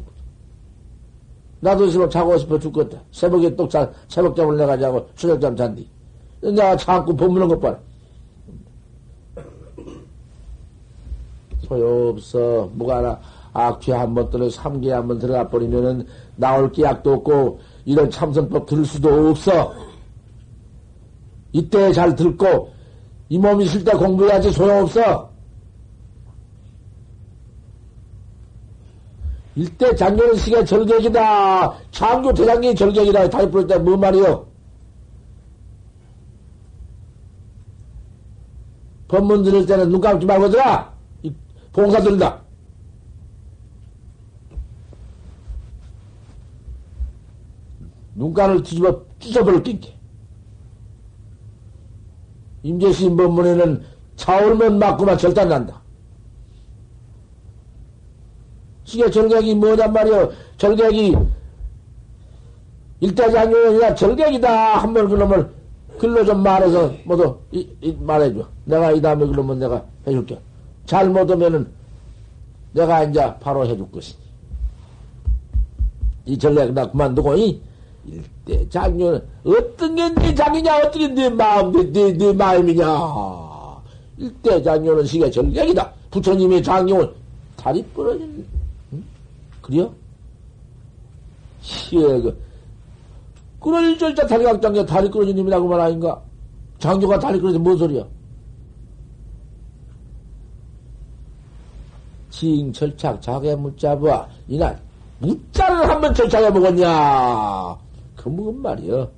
나도 1.62 1.86
있으면 1.86 2.10
자고 2.10 2.38
싶어 2.38 2.58
죽겠다. 2.60 3.00
새벽에 3.12 3.56
또 3.56 3.68
자, 3.68 3.90
새벽잠을 4.08 4.58
내가 4.58 4.78
자고 4.78 5.08
수족잠 5.16 5.56
잔디. 5.56 5.88
내가 6.42 6.76
자꾸 6.76 7.16
법무는 7.16 7.48
것 7.48 7.60
봐라. 7.60 7.78
소용없어. 11.68 12.70
뭐가나 12.74 13.20
악취 13.54 13.92
한번 13.92 14.30
떨어 14.30 14.50
삼계 14.50 14.92
한번 14.92 15.20
들어가 15.20 15.48
버리면은 15.48 16.06
나올 16.36 16.72
기약도 16.72 17.14
없고 17.14 17.60
이런 17.86 18.10
참선법 18.10 18.66
들을 18.66 18.84
수도 18.84 19.30
없어. 19.30 19.74
이때 21.54 21.92
잘 21.94 22.16
듣고 22.16 22.72
이 23.30 23.38
몸이 23.38 23.66
있을 23.66 23.84
때 23.84 23.92
공부해야지 23.92 24.52
소용없어. 24.52 25.31
일대 29.56 29.94
장교는 29.96 30.36
시계 30.36 30.64
절객이다. 30.64 31.78
장교 31.92 32.34
대장이 32.34 32.74
절객이다. 32.74 33.30
다시 33.30 33.50
부를 33.50 33.68
때뭔 33.68 34.00
말이요? 34.00 34.48
법문 39.08 39.44
들을 39.44 39.66
때는 39.66 39.90
눈 39.90 40.00
감지 40.00 40.26
말고 40.26 40.50
들어! 40.50 40.90
봉사 41.74 42.02
들다. 42.02 42.42
눈간을 48.16 48.64
뒤집어 48.64 49.04
찢어버릴 49.20 49.64
낀게. 49.64 49.98
임재신 52.64 53.18
법문에는 53.18 53.84
차올면 54.16 54.80
맞고만 54.80 55.18
절단 55.18 55.50
난다. 55.50 55.81
시계 58.92 59.10
절객이 59.10 59.56
뭐단 59.56 59.94
말이여? 59.94 60.30
절객이 60.58 61.16
일대장교이나 63.00 63.96
절객이다. 63.96 64.80
한번 64.80 65.08
그놈을 65.08 65.50
글로 65.98 66.26
좀 66.26 66.44
말해서 66.44 66.94
모두 67.06 67.38
이, 67.54 67.66
이 67.80 67.96
말해줘. 68.02 68.46
내가 68.66 68.92
이 68.92 69.02
다음에 69.02 69.26
그러면 69.28 69.60
내가 69.60 69.82
해줄게. 70.06 70.38
잘못하면은 70.86 71.68
내가 72.74 73.04
이제 73.06 73.34
바로 73.40 73.66
해줄 73.66 73.90
것이니. 73.90 74.20
이 76.26 76.38
절객 76.38 76.74
나 76.74 76.92
그만두고 76.92 77.36
이 77.38 77.62
일대 78.06 78.68
장교는 78.68 79.22
어떤 79.46 79.96
게네 79.96 80.36
장이냐 80.36 80.78
어떤 80.80 80.92
게네 80.92 81.30
마음 81.30 81.72
네, 81.72 81.92
네, 81.94 82.12
네 82.12 82.34
마음이냐 82.34 82.86
일대 84.18 84.62
장교는 84.62 85.06
시계 85.06 85.32
절객이다. 85.32 85.94
부처님의 86.12 86.62
장교는 86.62 87.10
다리 87.56 87.82
부러진 87.94 88.24
응? 88.24 88.61
그래요? 89.62 89.94
시계 91.62 92.00
그 92.00 92.42
그럴 93.60 93.98
절자 93.98 94.26
다리각장교 94.26 94.86
다리 94.86 95.10
끊어진 95.10 95.36
놈이라고 95.36 95.68
말 95.68 95.80
아닌가? 95.82 96.20
장교가 96.80 97.20
다리 97.20 97.40
끊어진 97.40 97.62
뭔 97.62 97.78
소리야? 97.78 98.04
징 102.32 102.74
철착 102.74 103.22
자개 103.22 103.54
묻자부와 103.56 104.28
이날 104.48 104.82
묻자를 105.20 105.88
한번 105.88 106.12
철착해 106.14 106.50
먹었냐? 106.50 107.78
그 108.16 108.30
무슨 108.30 108.62
말이여? 108.62 109.12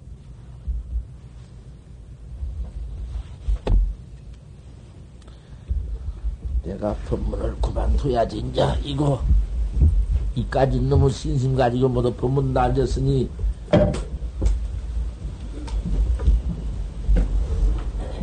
내가 6.64 6.94
법문을 7.08 7.56
그만둬야지 7.62 8.40
이제 8.40 8.62
이거 8.84 9.22
이까지 10.36 10.82
너무 10.82 11.10
신심 11.10 11.56
가지고 11.56 11.90
모두 11.90 12.14
법문 12.14 12.54
날렸으니 12.54 13.30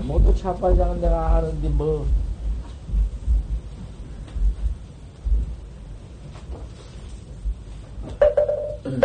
모두 0.03 0.35
차빠장은 0.35 1.01
내가 1.01 1.37
아는데 1.37 1.69
뭐. 1.69 2.07
음. 8.87 9.01